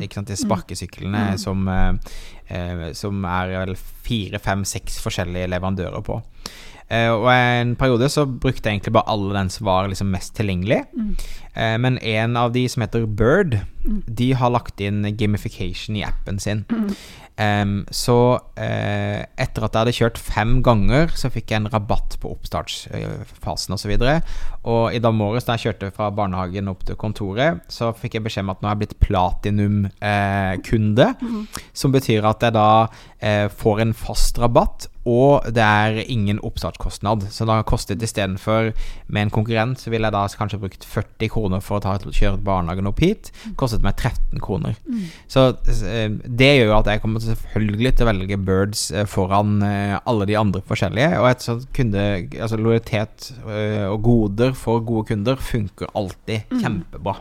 Ikke 0.04 0.20
sant? 0.20 0.28
De 0.28 0.36
sparkesyklene 0.36 1.24
som, 1.40 1.64
eh, 1.72 2.16
eh, 2.52 2.88
som 2.98 3.24
er 3.24 3.54
vel 3.54 3.76
fire, 3.78 4.40
fem, 4.42 4.64
seks 4.68 5.00
forskjellige 5.04 5.48
leverandører 5.54 6.04
på. 6.04 6.20
Eh, 6.88 7.10
og 7.12 7.28
en 7.32 7.74
periode 7.76 8.08
så 8.12 8.24
brukte 8.24 8.64
jeg 8.64 8.78
egentlig 8.78 8.94
bare 8.96 9.12
alle 9.12 9.36
den 9.36 9.52
som 9.52 9.68
var 9.68 9.90
liksom 9.90 10.12
mest 10.14 10.34
tilgjengelig. 10.38 10.84
Eh, 11.54 11.76
men 11.80 11.98
en 11.98 12.36
av 12.40 12.54
de 12.56 12.64
som 12.68 12.84
heter 12.84 13.06
Bird, 13.06 13.60
de 14.06 14.32
har 14.36 14.52
lagt 14.52 14.80
inn 14.80 15.04
gamification 15.16 15.96
i 15.96 16.06
appen 16.06 16.38
sin. 16.40 16.64
Em, 17.38 17.86
så 17.94 18.34
eh, 18.58 19.22
etter 19.38 19.62
at 19.62 19.70
jeg 19.70 19.78
hadde 19.78 19.92
kjørt 19.94 20.18
fem 20.18 20.58
ganger, 20.66 21.06
så 21.14 21.30
fikk 21.30 21.52
jeg 21.52 21.60
en 21.60 21.70
rabatt 21.70 22.16
på 22.18 22.32
oppstartsfasen 22.34 23.74
osv. 23.76 23.92
Og, 23.94 24.02
så 24.02 24.18
og 24.66 24.90
i 24.96 25.00
dag 25.02 25.14
morges 25.14 25.46
da 25.46 25.54
jeg 25.54 25.62
kjørte 25.68 25.94
fra 25.94 26.10
barnehagen 26.14 26.70
opp 26.72 26.82
til 26.88 26.96
kontoret, 26.98 27.62
så 27.70 27.92
fikk 27.94 28.14
jeg 28.18 28.24
beskjed 28.26 28.44
om 28.48 28.54
at 28.56 28.60
nå 28.62 28.66
er 28.66 28.72
jeg 28.74 28.82
blitt 28.82 29.02
platinum-kunde. 29.06 31.06
Som 31.70 31.94
betyr 31.94 32.26
at 32.26 32.42
jeg 32.42 32.52
da 32.58 32.90
eh, 33.22 33.46
får 33.54 33.76
en 33.86 33.94
fast 33.94 34.34
rabatt, 34.42 34.90
og 35.08 35.48
det 35.54 35.64
er 35.64 35.98
ingen 36.04 36.40
oppstartskostnad. 36.44 37.26
Så 37.32 37.46
da 37.48 37.58
kostet 37.66 38.02
istedenfor 38.04 38.72
med 39.08 39.22
en 39.22 39.32
konkurrent, 39.32 39.80
så 39.80 39.92
ville 39.92 40.08
jeg 40.08 40.16
da 40.16 40.24
kanskje 40.38 40.60
brukt 40.62 40.84
40 40.84 41.32
kroner 41.32 41.64
for 41.64 41.78
å 41.78 41.84
ta, 41.84 41.96
kjøre 41.98 42.42
barnehagen 42.44 42.90
opp 42.90 43.00
hit. 43.02 43.30
Kostet 43.60 43.84
meg 43.86 43.96
13 43.96 44.42
kroner. 44.44 44.76
Så 45.30 45.48
eh, 45.88 46.10
det 46.24 46.50
gjør 46.58 46.72
jo 46.72 46.76
at 46.78 46.92
jeg 46.92 47.04
kommer 47.04 47.24
selvfølgelig 47.24 47.94
til 47.94 48.06
å 48.06 48.10
velge 48.10 48.40
Birds 48.50 48.84
eh, 48.92 49.08
foran 49.08 49.62
eh, 49.66 49.96
alle 49.98 50.28
de 50.28 50.36
andre 50.40 50.62
forskjellige. 50.68 51.22
Og 51.22 51.30
et 51.30 51.46
sånt 51.46 51.68
kunde, 51.76 52.04
altså 52.38 52.60
lojalitet 52.60 53.32
og 53.48 54.02
goder 54.04 54.52
for 54.56 54.84
gode 54.86 55.08
kunder 55.12 55.40
funker 55.40 55.90
alltid 55.96 56.58
kjempebra. 56.60 57.16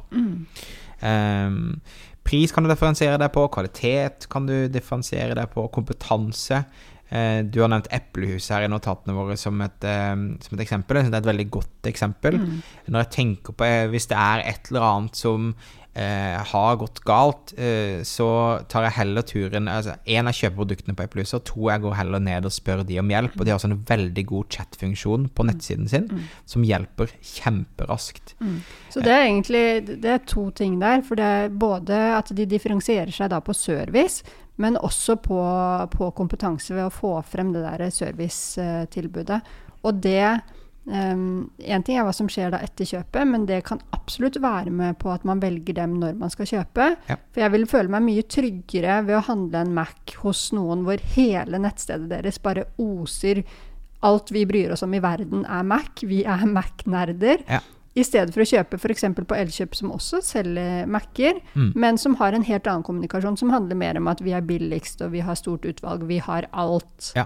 Ehm, 1.05 1.79
pris 2.27 2.51
kan 2.51 2.65
du 2.65 2.71
differensiere 2.71 3.19
deg 3.21 3.31
på, 3.35 3.45
kvalitet 3.53 4.27
kan 4.31 4.47
du 4.49 4.55
differensiere 4.71 5.37
deg 5.37 5.51
på, 5.53 5.67
kompetanse. 5.73 6.63
Eh, 7.09 7.39
du 7.47 7.61
har 7.63 7.71
nevnt 7.71 7.87
Eplehuset 7.93 8.57
her 8.57 8.67
i 8.67 8.71
notatene 8.71 9.15
våre 9.15 9.37
som 9.39 9.61
et, 9.63 9.83
eh, 9.83 10.15
som 10.43 10.57
et 10.57 10.63
eksempel. 10.65 10.99
Jeg 10.99 11.07
synes 11.07 11.15
det 11.15 11.19
er 11.19 11.25
et 11.25 11.33
veldig 11.33 11.49
godt 11.51 11.91
eksempel. 11.91 12.39
Når 12.87 13.03
jeg 13.05 13.11
tenker 13.15 13.53
på 13.53 13.67
eh, 13.67 13.87
Hvis 13.87 14.07
det 14.11 14.17
er 14.17 14.43
et 14.43 14.71
eller 14.71 14.81
annet 14.81 15.15
som 15.15 15.53
eh, 15.95 16.37
har 16.51 16.75
gått 16.77 16.99
galt, 17.07 17.53
eh, 17.57 18.03
så 18.03 18.59
tar 18.69 18.87
jeg 18.87 18.97
heller 18.99 19.25
turen 19.27 19.69
altså, 19.71 19.95
En, 20.05 20.29
jeg 20.29 20.39
kjøper 20.41 20.57
produktene 20.57 20.95
på 20.97 21.05
Eplehuset, 21.07 21.39
og 21.39 21.45
to, 21.47 21.69
jeg 21.71 21.83
går 21.85 21.95
heller 21.97 22.23
ned 22.23 22.45
og 22.49 22.55
spør 22.55 22.83
de 22.87 22.99
om 22.99 23.13
hjelp. 23.13 23.37
Og 23.39 23.45
de 23.45 23.53
har 23.53 23.59
også 23.59 23.71
en 23.71 23.85
veldig 23.87 24.25
god 24.33 24.57
chatfunksjon 24.57 25.29
på 25.29 25.47
nettsiden 25.47 25.87
sin 25.87 26.09
som 26.45 26.65
hjelper 26.67 27.13
kjemperaskt. 27.21 28.35
Så 28.91 29.03
det 29.03 29.13
er 29.13 29.29
egentlig 29.29 29.65
det 30.03 30.11
er 30.11 30.25
to 30.27 30.49
ting 30.51 30.79
der. 30.81 31.01
For 31.07 31.19
det 31.19 31.25
er 31.25 31.49
både 31.49 32.01
at 32.17 32.35
de 32.35 32.45
differensierer 32.49 33.13
seg 33.15 33.31
da 33.31 33.39
på 33.43 33.55
service, 33.55 34.23
men 34.57 34.77
også 34.77 35.17
på, 35.21 35.39
på 35.93 36.11
kompetanse 36.17 36.75
ved 36.75 36.87
å 36.87 36.93
få 36.93 37.15
frem 37.25 37.53
det 37.55 37.63
der 37.65 37.89
servicetilbudet. 37.93 39.41
Og 39.85 39.99
det 40.03 40.39
Én 40.87 41.83
ting 41.83 41.97
er 41.99 42.05
hva 42.07 42.13
som 42.15 42.29
skjer 42.31 42.53
da 42.53 42.61
etter 42.63 42.87
kjøpet, 42.87 43.27
men 43.27 43.43
det 43.43 43.57
kan 43.67 43.81
absolutt 43.91 44.37
være 44.39 44.71
med 44.71 44.95
på 45.01 45.11
at 45.11 45.25
man 45.27 45.41
velger 45.43 45.75
dem 45.75 45.97
når 45.99 46.15
man 46.15 46.31
skal 46.31 46.47
kjøpe. 46.47 46.85
Ja. 47.09 47.17
For 47.35 47.43
jeg 47.43 47.53
vil 47.57 47.67
føle 47.67 47.91
meg 47.91 48.05
mye 48.05 48.23
tryggere 48.23 49.01
ved 49.03 49.17
å 49.17 49.25
handle 49.27 49.65
en 49.65 49.73
Mac 49.75 50.15
hos 50.21 50.45
noen 50.55 50.85
hvor 50.87 51.03
hele 51.17 51.59
nettstedet 51.59 52.07
deres 52.13 52.39
bare 52.39 52.69
oser 52.79 53.43
alt 54.07 54.31
vi 54.31 54.45
bryr 54.47 54.71
oss 54.77 54.85
om 54.85 54.93
i 54.95 55.03
verden, 55.03 55.43
er 55.43 55.67
Mac. 55.67 56.05
Vi 56.07 56.21
er 56.23 56.45
Mac-nerder. 56.47 57.43
Ja. 57.49 57.59
I 57.97 58.03
stedet 58.05 58.35
for 58.35 58.43
å 58.43 58.47
kjøpe 58.47 58.77
f.eks. 58.77 59.03
på 59.17 59.37
Elkjøp, 59.39 59.73
som 59.75 59.91
også 59.95 60.21
selger 60.25 60.85
Mac-er, 60.85 61.41
Mm. 61.57 61.71
men 61.75 61.97
som 61.97 62.15
har 62.19 62.33
en 62.37 62.45
helt 62.45 62.67
annen 62.69 62.85
kommunikasjon, 62.85 63.37
som 63.39 63.49
handler 63.49 63.75
mer 63.79 63.97
om 63.97 64.07
at 64.11 64.21
vi 64.21 64.35
er 64.37 64.45
billigst, 64.45 65.01
og 65.01 65.11
vi 65.15 65.23
har 65.25 65.35
stort 65.39 65.65
utvalg, 65.65 66.05
vi 66.07 66.19
har 66.21 66.45
alt. 66.53 67.11
Ja. 67.17 67.25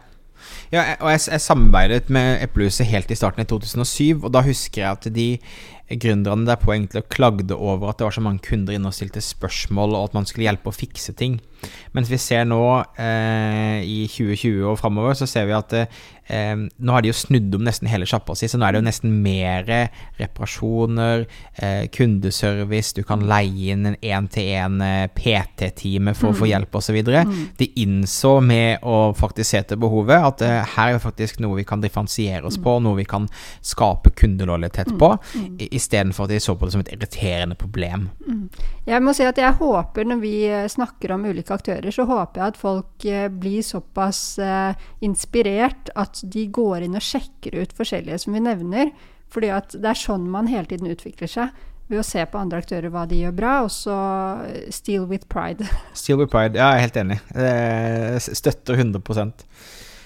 Ja, 0.72 0.96
og 1.02 1.12
jeg, 1.12 1.20
jeg 1.30 1.42
samarbeidet 1.44 2.10
med 2.10 2.42
Eplehuset 2.42 2.88
helt 2.90 3.12
i 3.12 3.18
starten 3.20 3.44
i 3.44 3.46
2007, 3.46 4.24
og 4.24 4.32
da 4.34 4.42
husker 4.42 4.82
jeg 4.82 4.90
at 4.90 5.06
de 5.14 5.28
gründerne 6.02 6.48
derpå 6.48 6.72
egentlig 6.74 7.04
klagde 7.14 7.54
over 7.54 7.92
at 7.92 8.00
det 8.00 8.08
var 8.08 8.16
så 8.16 8.24
mange 8.26 8.42
kunder 8.48 8.74
inne 8.74 8.90
og 8.90 8.96
stilte 8.96 9.22
spørsmål, 9.22 9.94
og 10.00 10.08
at 10.10 10.16
man 10.18 10.26
skulle 10.26 10.48
hjelpe 10.48 10.72
å 10.72 10.76
fikse 10.76 11.14
ting. 11.20 11.40
Mens 11.94 12.10
vi 12.12 12.18
ser 12.22 12.46
nå, 12.48 12.62
eh, 12.98 13.82
i 13.84 14.08
2020 14.08 14.64
og 14.72 14.80
framover, 14.80 15.14
så 15.20 15.28
ser 15.28 15.46
vi 15.50 15.56
at 15.58 15.74
eh, 15.78 16.56
nå 16.56 16.94
har 16.96 17.02
de 17.04 17.12
jo 17.12 17.18
snudd 17.18 17.56
om 17.58 17.66
nesten 17.68 17.90
hele 17.92 18.06
sjappa 18.08 18.36
si, 18.40 18.48
så 18.48 18.58
nå 18.60 18.66
er 18.68 18.72
det 18.78 18.82
jo 18.82 18.88
nesten 18.88 19.16
mer 19.24 19.68
reparasjoner, 20.22 21.26
eh, 21.62 21.88
kundeservice, 21.92 22.94
du 22.96 23.04
kan 23.04 23.24
leie 23.28 23.74
inn 23.74 23.86
en 23.86 23.98
én-til-én 24.02 24.82
eh, 24.82 26.14
for 26.14 26.32
å 26.32 26.36
få 26.38 26.48
hjelp 26.50 26.76
osv. 26.80 27.02
De 27.58 27.68
innså 27.84 28.38
med 28.44 28.80
å 28.84 29.14
faktisk 29.18 29.50
se 29.52 29.62
til 29.72 29.78
behovet 29.82 30.24
at 30.24 30.42
eh, 30.46 30.64
her 30.76 30.92
er 30.92 30.96
jo 30.98 31.04
faktisk 31.04 31.40
noe 31.44 31.58
vi 31.60 31.66
kan 31.68 31.82
differensiere 31.84 32.46
oss 32.48 32.58
på, 32.62 32.78
noe 32.82 32.96
vi 32.98 33.06
kan 33.06 33.28
skape 33.62 34.12
kundelojalitet 34.18 34.94
på, 35.00 35.12
i- 35.60 35.70
istedenfor 35.78 36.26
at 36.26 36.30
de 36.36 36.40
så 36.40 36.56
på 36.56 36.66
det 36.68 36.74
som 36.76 36.82
et 36.86 36.94
irriterende 36.96 37.56
problem. 37.60 38.10
Jeg 38.88 39.02
må 39.04 39.14
si 39.14 39.24
at 39.28 39.38
jeg 39.38 39.54
håper, 39.60 40.08
når 40.10 40.20
vi 40.24 40.34
eh, 40.50 40.68
snakker 40.72 41.12
om 41.16 41.26
ulike 41.30 41.51
aktører, 41.56 41.94
så 41.94 42.06
håper 42.10 42.42
jeg 42.42 42.54
at 42.54 42.60
folk 42.60 43.08
eh, 43.08 43.28
blir 43.32 43.66
såpass 43.66 44.22
eh, 44.42 44.78
inspirert 45.06 45.92
at 46.00 46.22
de 46.24 46.46
går 46.54 46.86
inn 46.86 46.98
og 47.00 47.06
sjekker 47.06 47.58
ut 47.62 47.76
forskjellige 47.78 48.24
som 48.24 48.38
vi 48.38 48.44
nevner. 48.46 48.94
Fordi 49.32 49.52
at 49.56 49.76
det 49.78 49.94
er 49.94 50.00
sånn 50.00 50.26
man 50.32 50.50
hele 50.52 50.68
tiden 50.68 50.92
utvikler 50.92 51.30
seg. 51.32 51.54
Ved 51.92 52.00
å 52.00 52.08
se 52.08 52.24
på 52.24 52.40
andre 52.40 52.62
aktører 52.64 52.92
hva 52.92 53.04
de 53.08 53.20
gjør 53.20 53.36
bra, 53.36 53.54
og 53.66 53.72
så 53.76 54.00
eh, 54.48 54.68
steal 54.74 55.08
with 55.10 55.28
pride. 55.32 55.68
steal 56.02 56.20
with 56.22 56.32
pride. 56.34 56.60
Ja, 56.60 56.74
jeg 56.76 56.82
er 56.82 56.88
helt 56.88 57.00
enig. 57.06 57.22
Støtter 58.32 58.80
100% 58.80 59.48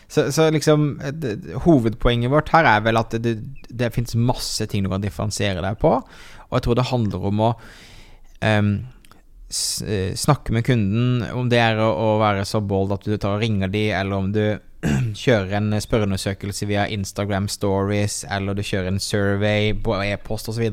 så, 0.08 0.32
så 0.32 0.50
liksom 0.54 1.02
det, 1.18 1.40
Hovedpoenget 1.66 2.32
vårt 2.32 2.52
her 2.54 2.68
er 2.70 2.84
vel 2.86 3.00
at 3.00 3.16
det, 3.24 3.40
det, 3.70 3.90
fins 3.96 4.14
masse 4.16 4.68
ting 4.70 4.86
du 4.86 4.92
kan 4.92 5.04
differensiere 5.04 5.64
deg 5.66 5.80
på. 5.82 5.98
Og 6.46 6.58
jeg 6.58 6.66
tror 6.68 6.78
det 6.78 6.90
handler 6.92 7.26
om 7.32 7.42
å 7.48 7.52
eh, 8.46 8.62
snakke 9.50 10.54
med 10.56 10.66
kunden, 10.66 11.22
om 11.38 11.50
det 11.52 11.60
er 11.62 11.78
å, 11.78 12.16
være 12.22 12.46
så 12.50 12.64
bold 12.66 12.96
at 12.96 13.06
du 13.06 13.14
tar 13.18 13.38
og 13.38 13.44
ringer 13.44 13.70
de, 13.72 13.84
eller 13.94 14.18
om 14.18 14.32
du 14.34 14.42
kjører 15.24 15.58
en 15.60 15.76
spørreundersøkelse 15.82 16.68
via 16.70 16.88
Instagram 16.92 17.48
stories, 17.52 18.24
eller 18.32 18.58
du 18.58 18.64
kjører 18.66 18.94
en 18.94 19.02
survey 19.02 19.74
på 19.78 19.98
e-post 20.02 20.50
osv. 20.50 20.66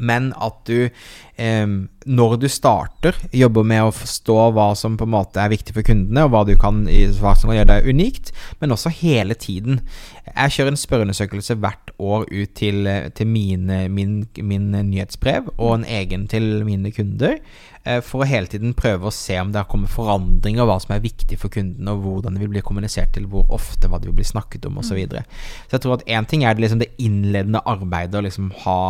Men 0.00 0.30
at 0.40 0.62
du, 0.68 0.88
eh, 1.36 1.66
når 2.08 2.36
du 2.40 2.48
starter, 2.48 3.16
jobber 3.36 3.66
med 3.68 3.84
å 3.84 3.94
forstå 3.94 4.38
hva 4.56 4.70
som 4.78 4.96
på 4.98 5.06
en 5.06 5.14
måte 5.14 5.42
er 5.42 5.52
viktig 5.52 5.76
for 5.76 5.86
kundene, 5.86 6.24
og 6.24 6.32
hva 6.32 6.44
du 6.48 6.54
kan, 6.60 6.82
hva 7.20 7.34
som 7.36 7.50
kan 7.50 7.58
gjøre 7.58 7.74
deg 7.74 7.90
unikt, 7.92 8.32
men 8.62 8.72
også 8.72 8.92
hele 9.02 9.36
tiden. 9.36 9.82
Jeg 10.30 10.54
kjører 10.56 10.72
en 10.72 10.80
spørreundersøkelse 10.80 11.58
hvert 11.60 11.92
år 12.00 12.24
ut 12.30 12.54
til, 12.56 12.88
til 13.16 13.28
mine, 13.28 13.82
min, 13.92 14.22
min, 14.40 14.70
nyhetsbrev, 14.72 15.52
og 15.58 15.74
en 15.74 15.88
egen 16.00 16.26
til 16.30 16.64
mine 16.64 16.92
kunder, 16.94 17.38
eh, 17.84 18.00
for 18.04 18.24
å 18.24 18.30
hele 18.30 18.48
tiden 18.50 18.74
prøve 18.78 19.10
å 19.10 19.14
se 19.14 19.36
om 19.40 19.52
det 19.52 19.60
har 19.62 19.70
kommet 19.70 19.92
forandringer, 19.92 20.68
hva 20.68 20.78
som 20.82 20.94
er 20.96 21.04
viktig 21.04 21.38
for 21.40 21.52
kundene, 21.52 21.92
og 21.92 22.06
hvordan 22.06 22.36
det 22.36 22.44
vil 22.44 22.54
bli 22.54 22.64
kommunisert 22.64 23.12
til, 23.16 23.28
hvor 23.30 23.48
ofte, 23.52 23.90
hva 23.90 24.00
det 24.00 24.08
vil 24.08 24.20
bli 24.22 24.28
snakket 24.30 24.68
om, 24.70 24.80
osv. 24.80 24.90
Så, 24.90 24.98
videre. 24.98 25.22
så 25.68 25.76
jeg 25.76 25.84
tror 25.84 25.98
at 25.98 26.08
én 26.10 26.26
ting 26.26 26.42
er 26.44 26.56
det, 26.56 26.64
liksom 26.64 26.80
det 26.82 26.94
innledende 26.98 27.62
arbeidet, 27.68 28.18
å 28.18 28.24
liksom 28.26 28.50
ha 28.64 28.80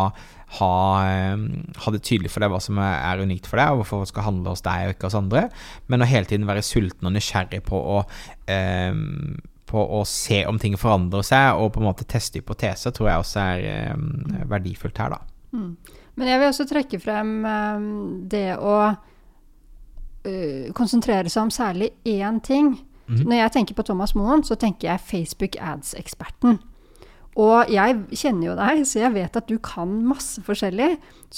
ha, 0.58 0.74
ha, 1.78 1.92
det 1.94 2.02
tydelig 2.02 2.32
for 2.32 2.42
deg 2.42 2.50
hva 2.50 2.58
som 2.62 2.78
er 2.82 3.22
unikt 3.22 3.46
for 3.46 3.60
deg, 3.60 3.70
og 3.70 3.82
hvorfor 3.82 4.02
det 4.02 4.10
skal 4.10 4.26
handle 4.26 4.54
hos 4.54 4.64
deg 4.66 4.88
og 4.88 4.96
ikke 4.96 5.10
hos 5.10 5.18
andre. 5.18 5.44
Men 5.92 6.02
å 6.02 6.08
hele 6.10 6.26
tiden 6.26 6.48
være 6.48 6.64
sulten 6.66 7.06
og 7.06 7.14
nysgjerrig 7.14 7.62
på 7.68 7.78
å, 7.78 8.00
eh, 8.50 8.90
på 9.70 9.84
å 10.00 10.02
se 10.08 10.42
om 10.50 10.58
ting 10.58 10.74
forandrer 10.80 11.26
seg, 11.26 11.60
og 11.60 11.70
på 11.74 11.82
en 11.82 11.86
måte 11.90 12.08
teste 12.08 12.42
hypoteser, 12.42 12.94
tror 12.96 13.12
jeg 13.12 13.24
også 13.24 13.44
er 13.44 13.68
eh, 13.70 14.42
verdifullt 14.50 14.98
her, 14.98 15.14
da. 15.14 15.22
Mm. 15.54 15.76
Men 16.18 16.28
jeg 16.28 16.40
vil 16.40 16.50
også 16.50 16.66
trekke 16.68 17.00
frem 17.02 17.30
eh, 17.46 17.86
det 18.34 18.46
å 18.58 18.74
uh, 20.26 20.66
konsentrere 20.76 21.30
seg 21.32 21.46
om 21.46 21.52
særlig 21.54 21.92
én 22.08 22.42
ting. 22.44 22.74
Mm. 23.10 23.22
Når 23.24 23.38
jeg 23.38 23.52
tenker 23.56 23.78
på 23.78 23.86
Thomas 23.86 24.14
Moen, 24.18 24.44
så 24.46 24.58
tenker 24.58 24.92
jeg 24.92 25.06
Facebook 25.06 25.56
ads-eksperten. 25.58 26.60
Og 27.40 27.70
jeg 27.72 27.96
kjenner 28.18 28.50
jo 28.50 28.58
deg, 28.58 28.82
så 28.88 29.04
jeg 29.04 29.14
vet 29.14 29.38
at 29.38 29.48
du 29.48 29.56
kan 29.64 29.92
masse 30.04 30.42
forskjellig. 30.44 30.90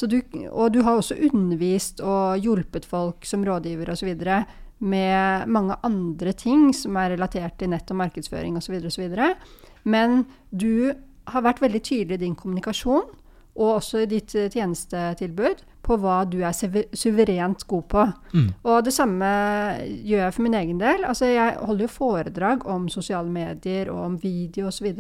Du, 0.08 0.18
og 0.50 0.72
du 0.74 0.80
har 0.82 0.98
også 0.98 1.18
undervist 1.28 2.02
og 2.02 2.42
hjulpet 2.42 2.88
folk 2.88 3.28
som 3.28 3.44
rådgiver 3.46 3.92
osv. 3.92 4.10
med 4.78 5.46
mange 5.46 5.76
andre 5.86 6.32
ting 6.32 6.72
som 6.74 6.96
er 6.96 7.14
relatert 7.14 7.58
til 7.58 7.70
nett 7.70 7.90
og 7.90 8.00
markedsføring 8.02 8.56
osv. 8.58 8.80
osv. 8.88 9.14
Men 9.84 10.24
du 10.50 10.94
har 11.30 11.44
vært 11.44 11.62
veldig 11.62 11.82
tydelig 11.82 12.18
i 12.18 12.24
din 12.24 12.34
kommunikasjon, 12.34 13.04
og 13.52 13.68
også 13.76 14.02
i 14.02 14.08
ditt 14.10 14.34
eh, 14.34 14.48
tjenestetilbud, 14.50 15.60
på 15.82 15.96
hva 15.98 16.22
du 16.30 16.38
er 16.46 16.54
suverent 16.96 17.64
god 17.68 17.84
på. 17.90 18.04
Mm. 18.32 18.48
Og 18.64 18.84
det 18.86 18.94
samme 18.94 19.28
gjør 19.82 20.24
jeg 20.24 20.34
for 20.34 20.46
min 20.46 20.56
egen 20.56 20.78
del. 20.80 21.04
Altså, 21.04 21.26
jeg 21.26 21.56
holder 21.58 21.84
jo 21.84 21.90
foredrag 21.90 22.66
om 22.70 22.88
sosiale 22.88 23.30
medier 23.30 23.90
og 23.90 24.04
om 24.06 24.16
video 24.22 24.70
osv. 24.70 24.92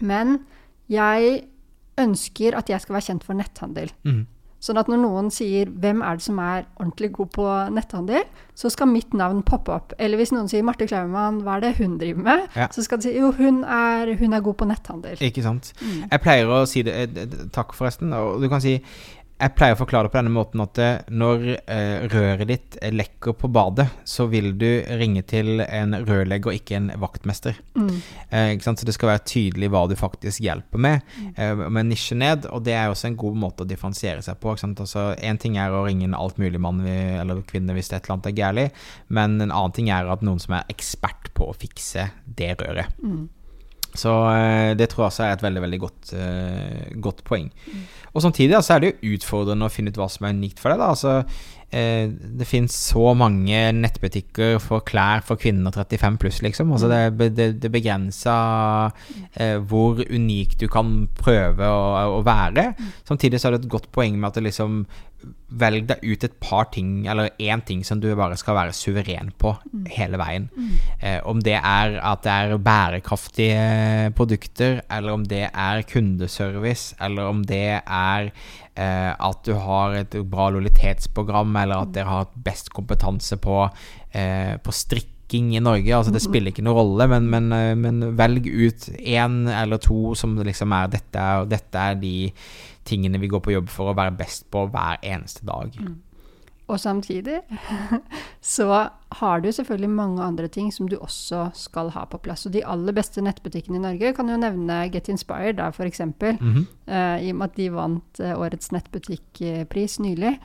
Men 0.00 0.40
jeg 0.92 1.44
ønsker 1.98 2.56
at 2.56 2.70
jeg 2.70 2.80
skal 2.80 2.98
være 2.98 3.08
kjent 3.10 3.24
for 3.24 3.38
netthandel. 3.38 3.92
Mm. 4.04 4.24
Sånn 4.66 4.80
at 4.80 4.88
når 4.88 4.98
noen 5.02 5.28
sier 5.30 5.68
'hvem 5.68 6.00
er 6.02 6.16
det 6.16 6.24
som 6.24 6.38
er 6.40 6.64
ordentlig 6.80 7.12
god 7.12 7.28
på 7.36 7.46
netthandel', 7.76 8.24
så 8.54 8.70
skal 8.72 8.88
mitt 8.88 9.12
navn 9.14 9.42
poppe 9.42 9.70
opp. 9.72 9.92
Eller 9.98 10.16
hvis 10.16 10.32
noen 10.32 10.48
sier 10.48 10.64
'Marte 10.64 10.88
Klaumann, 10.88 11.42
hva 11.44 11.56
er 11.56 11.60
det 11.60 11.76
hun 11.76 11.98
driver 11.98 12.22
med', 12.22 12.48
ja. 12.56 12.68
så 12.72 12.82
skal 12.82 12.98
de 12.98 13.02
si 13.02 13.18
'jo, 13.18 13.32
hun 13.32 13.64
er, 13.64 14.16
hun 14.16 14.32
er, 14.32 14.40
god 14.40 14.54
på 14.54 14.64
netthandel'. 14.64 15.20
Ikke 15.20 15.42
sant. 15.42 15.72
Mm. 15.80 16.08
Jeg 16.10 16.20
pleier 16.20 16.46
å 16.48 16.64
si 16.66 16.82
det 16.82 16.94
eh, 16.94 17.48
Takk, 17.52 17.74
forresten. 17.74 18.12
Og 18.12 18.42
du 18.42 18.48
kan 18.48 18.60
si 18.60 18.80
jeg 19.36 19.52
pleier 19.52 19.74
å 19.76 19.78
forklare 19.78 20.08
det 20.08 20.12
på 20.14 20.16
denne 20.16 20.32
måten 20.32 20.62
at 20.64 20.78
eh, 20.80 21.02
når 21.12 21.42
eh, 21.52 22.06
røret 22.08 22.48
ditt 22.48 22.78
lekker 22.80 23.36
på 23.36 23.50
badet, 23.52 23.84
så 24.08 24.24
vil 24.32 24.54
du 24.56 24.68
ringe 24.96 25.20
til 25.28 25.60
en 25.60 25.92
rørlegger, 26.08 26.56
ikke 26.56 26.78
en 26.78 26.88
vaktmester. 27.02 27.58
Mm. 27.76 27.92
Eh, 28.30 28.52
Så 28.64 28.88
det 28.88 28.96
skal 28.96 29.12
være 29.12 29.26
tydelig 29.28 29.70
hva 29.72 29.84
du 29.90 29.96
faktisk 29.98 30.40
hjelper 30.40 30.80
med, 30.80 31.04
mm. 31.20 31.28
eh, 31.36 31.64
med 31.68 31.90
nisje 31.90 32.16
ned. 32.16 32.48
Og 32.48 32.64
det 32.64 32.78
er 32.78 32.88
også 32.88 33.10
en 33.10 33.20
god 33.20 33.36
måte 33.44 33.66
å 33.66 33.68
differensiere 33.68 34.24
seg 34.24 34.40
på. 34.40 34.56
Én 34.56 34.74
Altså, 34.86 35.14
en 35.20 35.38
ting 35.40 35.56
er 35.60 35.72
å 35.72 35.84
ringe 35.86 36.04
en 36.06 36.16
altmuligmann 36.16 36.84
eller 36.86 37.40
kvinne 37.48 37.74
hvis 37.76 37.90
et 37.90 38.04
eller 38.04 38.16
annet 38.16 38.28
er 38.30 38.36
galt, 38.36 38.82
men 39.08 39.40
en 39.40 39.50
annen 39.50 39.74
ting 39.74 39.88
er 39.92 40.08
at 40.08 40.24
noen 40.24 40.40
som 40.40 40.54
er 40.56 40.68
ekspert 40.72 41.32
på 41.36 41.48
å 41.50 41.56
fikse 41.56 42.08
det 42.24 42.54
røret. 42.60 42.92
Mm. 43.02 43.26
Så 43.98 44.14
eh, 44.30 44.72
det 44.78 44.90
tror 44.92 45.06
jeg 45.06 45.12
også 45.12 45.26
er 45.26 45.36
et 45.36 45.44
veldig 45.44 45.62
veldig 45.66 45.80
godt, 45.82 46.14
uh, 46.14 47.00
godt 47.02 47.24
poeng. 47.26 47.50
Mm. 47.66 47.84
Og 48.16 48.22
samtidig 48.24 48.56
altså, 48.56 48.74
er 48.74 48.82
det 48.82 48.94
jo 48.94 49.16
utfordrende 49.16 49.68
å 49.68 49.72
finne 49.72 49.92
ut 49.92 49.98
hva 50.00 50.08
som 50.08 50.24
er 50.24 50.36
unikt 50.38 50.60
for 50.62 50.72
deg. 50.72 50.80
Altså, 50.86 51.18
eh, 51.68 52.06
det 52.08 52.48
finnes 52.48 52.72
så 52.72 53.10
mange 53.18 53.58
nettbutikker 53.76 54.56
for 54.64 54.84
klær 54.88 55.20
for 55.26 55.40
kvinner 55.40 55.74
35 55.74 56.16
pluss, 56.22 56.40
liksom. 56.44 56.72
Altså, 56.72 56.88
det, 56.88 57.32
det, 57.36 57.50
det 57.60 57.72
begrenser 57.74 58.94
eh, 59.34 59.58
hvor 59.60 60.00
unik 60.00 60.56
du 60.62 60.64
kan 60.72 61.02
prøve 61.20 61.68
å, 61.68 61.82
å 62.16 62.22
være. 62.26 62.70
Mm. 62.78 62.94
Samtidig 63.12 63.42
så 63.42 63.50
er 63.50 63.56
det 63.56 63.66
et 63.66 63.74
godt 63.76 63.90
poeng 63.92 64.16
med 64.16 64.30
at 64.30 64.40
det 64.40 64.48
liksom 64.48 64.80
velg 65.46 65.86
deg 65.86 66.02
ut 66.02 66.24
et 66.26 66.34
par 66.42 66.66
ting, 66.74 67.06
eller 67.06 67.30
én 67.38 67.62
ting 67.64 67.84
som 67.86 68.00
du 68.02 68.08
bare 68.18 68.36
skal 68.38 68.56
være 68.58 68.74
suveren 68.74 69.30
på 69.38 69.52
mm. 69.62 69.84
hele 69.94 70.18
veien. 70.18 70.48
Mm. 70.56 70.72
Eh, 70.98 71.18
om 71.30 71.40
det 71.44 71.56
er 71.60 71.98
at 72.00 72.24
det 72.26 72.34
er 72.34 72.56
bærekraftige 72.58 74.12
produkter, 74.18 74.80
eller 74.90 75.14
om 75.14 75.26
det 75.30 75.44
er 75.48 75.84
kundeservice, 75.86 76.96
eller 77.00 77.30
om 77.30 77.44
det 77.46 77.78
er 77.78 78.30
eh, 78.30 79.12
at 79.14 79.42
du 79.46 79.54
har 79.54 80.00
et 80.02 80.18
bra 80.26 80.50
lojalitetsprogram, 80.54 81.54
eller 81.62 81.86
at 81.86 81.94
dere 81.94 82.18
har 82.18 82.32
best 82.34 82.72
kompetanse 82.74 83.38
på, 83.38 83.62
eh, 84.12 84.56
på 84.58 84.74
strikking 84.74 85.54
i 85.56 85.62
Norge. 85.62 85.94
Altså 85.94 86.12
Det 86.12 86.22
spiller 86.24 86.50
ikke 86.50 86.66
noen 86.66 86.80
rolle, 86.82 87.08
men, 87.14 87.30
men, 87.30 87.52
eh, 87.54 87.74
men 87.78 88.16
velg 88.18 88.46
ut 88.50 88.90
én 88.98 89.44
eller 89.46 89.78
to 89.78 90.14
som 90.18 90.36
liksom 90.42 90.74
er 90.74 90.96
dette, 90.98 91.28
og 91.40 91.50
dette 91.54 91.90
er 91.90 92.00
de 92.02 92.16
tingene 92.86 93.20
vi 93.22 93.30
går 93.30 93.42
på 93.44 93.54
jobb 93.54 93.70
for 93.72 93.90
å 93.90 93.96
være 93.98 94.16
best 94.18 94.48
på 94.54 94.66
hver 94.72 95.00
eneste 95.02 95.46
dag. 95.48 95.74
Mm. 95.76 95.96
Og 96.66 96.80
samtidig 96.82 97.40
så 98.56 98.88
har 99.12 99.40
du 99.40 99.52
selvfølgelig 99.52 99.90
mange 99.90 100.22
andre 100.22 100.48
ting 100.48 100.72
som 100.74 100.88
du 100.88 100.96
også 100.98 101.48
skal 101.54 101.92
ha 101.94 102.04
på 102.10 102.18
plass. 102.18 102.46
Og 102.46 102.52
de 102.56 102.64
aller 102.66 102.94
beste 102.96 103.22
nettbutikkene 103.22 103.78
i 103.78 103.84
Norge 103.84 104.12
kan 104.16 104.30
jo 104.30 104.38
nevne 104.40 104.80
Get 104.92 105.08
Inspired, 105.08 105.60
da, 105.60 105.68
f.eks. 105.70 106.00
Mm 106.00 106.38
-hmm. 106.40 106.66
uh, 106.88 107.26
I 107.26 107.30
og 107.30 107.36
med 107.36 107.50
at 107.50 107.56
de 107.56 107.72
vant 107.72 108.20
uh, 108.20 108.40
årets 108.40 108.72
nettbutikkpris 108.72 110.00
nylig. 110.00 110.38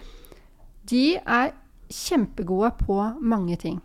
De 0.89 1.15
er 1.15 1.51
kjempegode 1.89 2.71
på 2.86 3.12
mange 3.21 3.56
ting. 3.56 3.82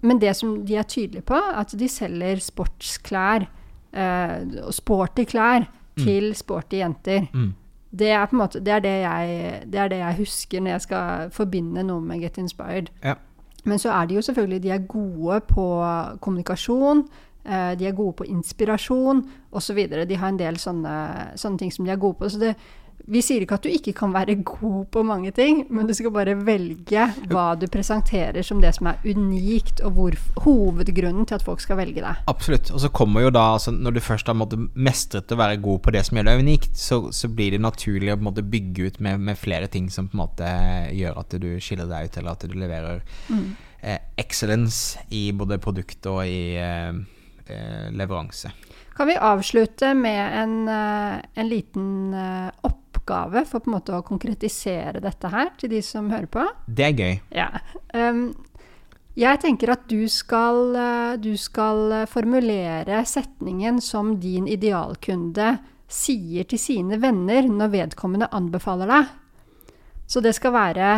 Men 0.00 0.20
det 0.20 0.36
som 0.36 0.66
de 0.66 0.76
er 0.76 0.82
tydelige 0.82 1.22
på, 1.22 1.34
at 1.34 1.74
de 1.78 1.88
selger 1.88 2.36
sportsklær 2.36 3.48
uh, 3.96 4.70
sporty 4.70 5.24
klær 5.24 5.58
mm. 5.60 6.04
til 6.04 6.34
sporty 6.34 6.76
jenter. 6.76 7.26
Mm. 7.34 7.54
Det 7.90 8.10
er, 8.10 8.26
på 8.26 8.36
en 8.36 8.42
måte, 8.42 8.60
det, 8.60 8.72
er 8.72 8.78
det, 8.84 8.96
jeg, 9.02 9.62
det 9.72 9.80
er 9.80 9.88
det 9.88 9.98
jeg 9.98 10.16
husker 10.20 10.60
når 10.60 10.70
jeg 10.70 10.80
skal 10.80 11.32
forbinde 11.34 11.82
noe 11.82 12.00
med 12.00 12.20
Get 12.22 12.38
Inspired. 12.38 12.92
Ja. 13.04 13.16
Men 13.64 13.78
så 13.78 13.90
er 13.92 14.06
de 14.06 14.14
jo 14.14 14.22
selvfølgelig 14.22 14.62
de 14.62 14.70
er 14.70 14.86
gode 14.88 15.40
på 15.48 15.66
kommunikasjon. 16.20 17.04
Eh, 17.44 17.78
de 17.78 17.86
er 17.86 17.96
gode 17.96 18.12
på 18.12 18.24
inspirasjon 18.24 19.24
osv. 19.52 19.78
De 20.08 20.16
har 20.16 20.28
en 20.28 20.38
del 20.38 20.58
sånne, 20.60 20.94
sånne, 21.40 21.58
ting 21.58 21.72
som 21.72 21.84
de 21.84 21.92
er 21.94 22.00
gode 22.00 22.18
på. 22.20 22.28
Så 22.28 22.38
det, 22.38 22.54
vi 23.10 23.22
sier 23.24 23.42
ikke 23.42 23.58
at 23.58 23.66
du 23.66 23.70
ikke 23.72 23.94
kan 23.98 24.12
være 24.14 24.36
god 24.46 24.84
på 24.94 25.02
mange 25.06 25.32
ting, 25.34 25.64
men 25.74 25.88
du 25.88 25.94
skal 25.96 26.12
bare 26.14 26.36
velge 26.38 27.06
hva 27.30 27.46
du 27.58 27.66
presenterer 27.72 28.44
som 28.46 28.60
det 28.62 28.72
som 28.76 28.90
er 28.90 29.00
unikt, 29.02 29.82
og 29.86 29.96
hvor, 29.96 30.18
hovedgrunnen 30.44 31.26
til 31.26 31.38
at 31.40 31.46
folk 31.46 31.62
skal 31.64 31.80
velge 31.80 32.04
deg. 32.04 32.22
Absolutt. 32.30 32.70
Og 32.70 32.82
så 32.84 32.92
kommer 32.94 33.26
jo 33.26 33.32
da, 33.34 33.48
altså, 33.56 33.74
når 33.74 33.96
du 33.96 34.02
først 34.04 34.30
har 34.30 34.38
måttet 34.38 34.62
mestret 34.78 35.34
å 35.34 35.40
være 35.40 35.58
god 35.62 35.82
på 35.84 35.94
det 35.96 36.04
som 36.06 36.20
gjør 36.20 36.30
deg 36.30 36.44
unikt, 36.44 36.78
så, 36.78 37.00
så 37.14 37.30
blir 37.32 37.56
det 37.56 37.62
naturlig 37.64 38.14
å 38.14 38.20
måte, 38.22 38.46
bygge 38.46 38.90
ut 38.90 39.00
med, 39.02 39.18
med, 39.26 39.38
flere 39.40 39.70
ting 39.72 39.90
som 39.90 40.08
på 40.10 40.16
en 40.16 40.24
måte 40.24 40.52
gjør 40.94 41.18
at 41.22 41.38
du 41.42 41.50
skiller 41.62 41.90
deg 41.90 42.10
ut, 42.10 42.20
eller 42.20 42.36
at 42.36 42.46
du 42.46 42.58
leverer 42.58 43.02
mm. 43.30 43.46
eh, 43.80 44.02
excellence 44.20 45.02
i 45.10 45.30
både 45.34 45.58
produkt 45.62 46.06
og 46.10 46.22
i 46.28 46.54
eh, 46.60 46.92
eh 47.50 47.86
leveranse. 47.90 48.52
Kan 48.94 49.08
vi 49.08 49.16
avslutte 49.16 49.94
med 49.94 50.42
en, 50.42 50.68
eh, 50.68 51.22
en 51.34 51.48
liten 51.48 52.14
uh, 52.14 52.50
oppgave 53.00 53.44
for 53.48 53.60
på 53.60 53.70
en 53.70 53.76
måte 53.78 53.96
å 53.96 54.04
konkretisere 54.06 55.00
dette 55.00 55.28
her 55.32 55.50
til 55.58 55.70
de 55.70 55.82
som 55.82 56.10
hører 56.10 56.28
på. 56.30 56.46
Det 56.66 56.86
er 56.86 56.94
gøy. 56.94 57.20
Ja. 57.34 57.48
Um, 57.94 58.34
jeg 59.18 59.40
tenker 59.42 59.72
at 59.74 59.88
du 59.90 60.06
skal, 60.08 60.76
uh, 60.76 61.16
du 61.18 61.36
skal 61.36 61.90
uh, 61.92 62.08
formulere 62.08 63.02
setningen 63.04 63.80
som 63.80 64.18
din 64.20 64.46
idealkunde 64.48 65.58
sier 65.90 66.46
til 66.46 66.60
sine 66.60 67.00
venner 67.02 67.48
når 67.50 67.72
vedkommende 67.72 68.30
anbefaler 68.32 68.90
deg. 68.90 69.16
Så 70.06 70.22
det 70.22 70.36
skal 70.38 70.54
være 70.54 70.90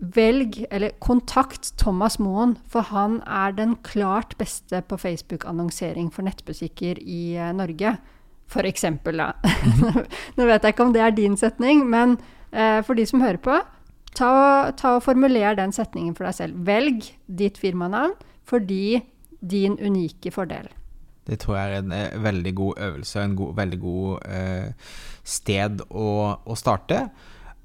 Velg, 0.00 0.62
eller 0.72 0.94
kontakt 0.96 1.74
Thomas 1.76 2.14
Moen, 2.18 2.54
for 2.72 2.88
han 2.88 3.18
er 3.28 3.52
den 3.52 3.74
klart 3.84 4.32
beste 4.40 4.80
på 4.88 4.96
Facebook-annonsering 4.96 6.08
for 6.14 6.24
nettbutikker 6.24 7.02
i 7.04 7.36
uh, 7.36 7.52
Norge. 7.52 7.98
For 8.50 8.66
eksempel, 8.66 9.20
da. 9.22 9.32
Nå 10.36 10.48
vet 10.48 10.64
jeg 10.64 10.74
ikke 10.74 10.88
om 10.88 10.94
det 10.94 11.04
er 11.04 11.14
din 11.14 11.36
setning, 11.38 11.84
men 11.90 12.16
eh, 12.50 12.80
for 12.86 12.98
de 12.98 13.06
som 13.06 13.22
hører 13.22 13.38
på, 13.42 13.60
ta, 14.18 14.32
ta 14.76 14.96
og 14.96 15.04
formuler 15.06 15.54
den 15.58 15.74
setningen 15.74 16.16
for 16.18 16.26
deg 16.26 16.36
selv. 16.40 16.66
Velg 16.66 17.12
ditt 17.26 17.60
firmanavn 17.62 18.16
fordi 18.50 19.00
din 19.40 19.76
unike 19.78 20.32
fordel. 20.34 20.66
Det 21.30 21.38
tror 21.38 21.56
jeg 21.56 21.70
er 21.70 21.78
en 21.78 21.92
eh, 21.94 22.22
veldig 22.22 22.54
god 22.58 22.82
øvelse, 22.88 23.22
en 23.22 23.36
god, 23.38 23.54
veldig 23.56 23.80
god 23.80 24.24
eh, 24.34 24.88
sted 25.22 25.84
å, 25.90 26.08
å 26.42 26.56
starte. 26.58 27.04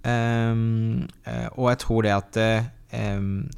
Um, 0.05 1.07
eh, 1.25 1.47
og 1.55 1.71
jeg 1.71 1.79
tror 1.81 2.05
det 2.05 2.11
at 2.13 2.37
um, 2.37 2.67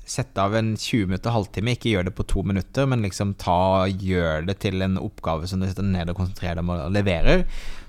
Sette 0.07 0.43
av 0.43 0.55
en 0.57 0.73
20 0.77 1.09
minutter, 1.09 1.33
halvtime, 1.33 1.75
ikke 1.75 1.91
gjør 1.91 2.07
det 2.07 2.13
på 2.17 2.25
to 2.29 2.43
minutter, 2.47 2.87
men 2.89 3.03
liksom 3.05 3.35
ta, 3.39 3.87
gjør 3.87 4.47
det 4.47 4.57
til 4.63 4.81
en 4.85 4.97
oppgave 5.01 5.49
som 5.49 5.61
du 5.61 5.67
sitter 5.67 5.85
ned 5.85 6.11
og 6.11 6.19
konsentrerer 6.21 6.57
deg 6.59 6.65
om 6.65 6.73
og 6.75 6.95
leverer, 6.95 7.43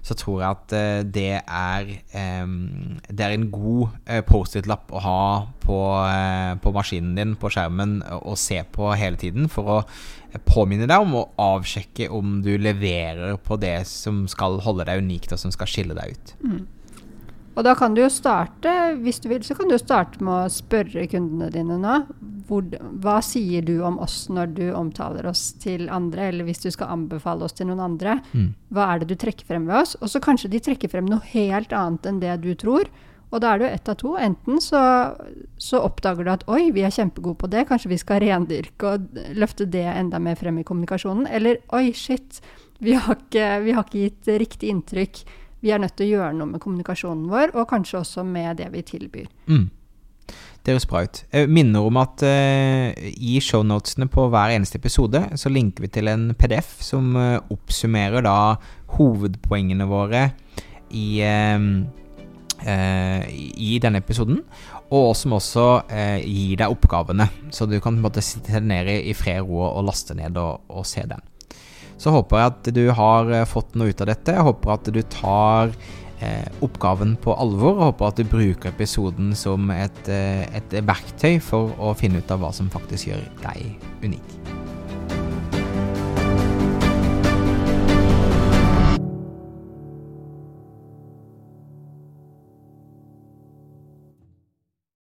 så 0.04 0.16
tror 0.16 0.42
jeg 0.42 0.56
at 0.56 0.74
uh, 0.74 1.00
det 1.04 1.40
er 1.42 1.90
Det 3.08 3.24
er 3.24 3.34
en 3.34 3.48
god 3.52 3.88
uh, 4.08 4.22
Post-It-lapp 4.26 4.92
å 4.94 5.02
ha 5.04 5.24
på, 5.62 5.78
uh, 6.04 6.54
på, 6.62 6.72
maskinen 6.74 7.18
din 7.18 7.34
på 7.40 7.50
skjermen 7.52 8.00
og 8.20 8.38
se 8.40 8.62
på 8.72 8.92
hele 8.98 9.20
tiden 9.20 9.50
for 9.52 9.74
å 9.78 9.82
påminne 10.48 10.88
deg 10.88 11.04
om 11.04 11.14
å 11.18 11.26
avsjekke 11.40 12.10
om 12.12 12.40
du 12.44 12.52
leverer 12.60 13.38
på 13.40 13.56
det 13.60 13.80
som 13.88 14.26
skal 14.30 14.60
holde 14.64 14.86
deg 14.88 15.04
unikt, 15.04 15.32
og 15.32 15.40
som 15.40 15.52
skal 15.54 15.70
skille 15.70 15.96
deg 15.96 16.14
ut. 16.14 16.34
Mm. 16.44 16.60
Og 17.58 17.64
da 17.66 17.74
kan 17.74 17.94
du 17.94 18.04
jo 18.04 18.10
starte, 18.12 18.70
hvis 19.02 19.18
du 19.18 19.32
vil, 19.32 19.42
så 19.42 19.56
kan 19.58 19.70
du 19.70 19.74
starte 19.80 20.22
med 20.22 20.44
å 20.46 20.52
spørre 20.52 21.08
kundene 21.10 21.50
dine 21.50 21.78
nå. 21.82 21.96
Hvor, 22.46 22.64
hva 23.02 23.16
sier 23.24 23.64
du 23.66 23.80
om 23.84 23.98
oss 24.00 24.28
når 24.32 24.52
du 24.54 24.62
omtaler 24.78 25.26
oss 25.26 25.50
til 25.60 25.88
andre, 25.92 26.30
eller 26.30 26.46
hvis 26.46 26.62
du 26.62 26.70
skal 26.70 26.94
anbefale 26.94 27.44
oss 27.44 27.58
til 27.58 27.66
noen 27.68 27.82
andre? 27.82 28.20
Mm. 28.30 28.52
Hva 28.70 28.86
er 28.92 29.02
det 29.02 29.10
du 29.10 29.16
trekker 29.18 29.48
frem 29.48 29.66
ved 29.66 29.80
oss? 29.80 29.96
Og 29.98 30.12
så 30.12 30.22
kanskje 30.22 30.52
de 30.54 30.62
trekker 30.68 30.92
frem 30.92 31.10
noe 31.10 31.18
helt 31.34 31.74
annet 31.74 32.06
enn 32.06 32.22
det 32.22 32.36
du 32.46 32.52
tror. 32.62 32.86
Og 33.28 33.42
da 33.42 33.50
er 33.50 33.58
det 33.58 33.66
jo 33.66 33.74
ett 33.74 33.90
av 33.90 33.98
to. 34.00 34.14
Enten 34.22 34.62
så, 34.64 34.84
så, 35.60 35.82
oppdager 35.82 36.24
du 36.24 36.32
at 36.32 36.46
oi, 36.48 36.70
vi 36.72 36.86
er 36.86 36.94
kjempegode 36.94 37.42
på 37.42 37.50
det, 37.50 37.66
kanskje 37.68 37.90
vi 37.90 37.98
skal 38.00 38.22
rendyrke 38.22 38.94
og 38.94 39.20
løfte 39.36 39.66
det 39.68 39.84
enda 39.90 40.22
mer 40.22 40.38
frem 40.38 40.62
i 40.62 40.64
kommunikasjonen. 40.68 41.26
Eller 41.26 41.58
oi, 41.74 41.90
shit, 41.90 42.38
vi 42.78 42.94
har 42.94 43.18
ikke, 43.18 43.50
vi 43.66 43.74
har 43.74 43.84
ikke 43.84 44.06
gitt 44.06 44.32
riktig 44.46 44.72
inntrykk 44.72 45.26
vi 45.60 45.72
er 45.74 45.82
nødt 45.82 45.96
til 45.98 46.08
å 46.08 46.12
gjøre 46.18 46.36
noe 46.38 46.52
med 46.52 46.62
kommunikasjonen 46.62 47.26
vår, 47.30 47.54
og 47.56 47.68
kanskje 47.70 48.02
også 48.02 48.24
med 48.26 48.60
det 48.60 48.70
vi 48.74 48.84
tilbyr. 48.86 49.26
Mm. 49.50 49.66
Det 50.64 50.74
høres 50.74 50.88
bra 50.90 51.00
ut. 51.06 51.22
Jeg 51.32 51.48
minner 51.48 51.86
om 51.88 51.98
at 52.00 52.22
uh, 52.26 52.90
i 53.08 53.38
shownotene 53.40 54.08
på 54.12 54.26
hver 54.28 54.52
eneste 54.52 54.76
episode 54.76 55.22
så 55.40 55.52
linker 55.52 55.86
vi 55.86 55.92
til 55.94 56.10
en 56.12 56.26
PDF 56.36 56.74
som 56.84 57.14
uh, 57.16 57.38
oppsummerer 57.54 58.26
da 58.26 58.58
hovedpoengene 58.98 59.86
våre 59.88 60.26
i, 60.92 61.22
uh, 61.24 61.70
i 63.24 63.70
denne 63.80 64.02
episoden. 64.02 64.42
Og 64.92 65.10
som 65.16 65.34
også 65.36 65.64
gir 66.24 66.54
deg 66.56 66.72
oppgavene, 66.72 67.26
så 67.52 67.66
du 67.68 67.74
kan 67.76 67.92
på 67.92 67.98
en 67.98 68.04
måte 68.06 68.24
sitte 68.24 68.60
ned 68.64 68.88
i 68.88 69.12
fred 69.12 69.42
ro 69.44 69.66
og 69.66 69.82
laste 69.84 70.16
ned 70.16 70.36
og, 70.40 70.64
og 70.72 70.86
se 70.88 71.04
den. 71.04 71.20
Så 71.98 72.14
håper 72.14 72.38
jeg 72.38 72.52
at 72.52 72.70
du 72.76 72.84
har 72.94 73.32
eh, 73.34 73.48
fått 73.48 73.74
noe 73.78 73.90
ut 73.90 74.04
av 74.04 74.12
dette. 74.12 74.36
Jeg 74.36 74.46
håper 74.46 74.74
at 74.76 74.92
du 74.94 75.00
tar 75.12 75.74
eh, 76.22 76.46
oppgaven 76.64 77.16
på 77.22 77.34
alvor, 77.34 77.74
og 77.74 77.90
håper 77.90 78.12
at 78.12 78.22
du 78.22 78.30
bruker 78.30 78.70
episoden 78.70 79.34
som 79.38 79.70
et, 79.74 80.04
eh, 80.12 80.46
et 80.58 80.78
verktøy 80.78 81.40
for 81.42 81.74
å 81.82 81.94
finne 81.98 82.22
ut 82.22 82.34
av 82.34 82.44
hva 82.44 82.54
som 82.54 82.70
faktisk 82.72 83.10
gjør 83.10 83.26
deg 83.42 83.90
unik. 84.06 84.57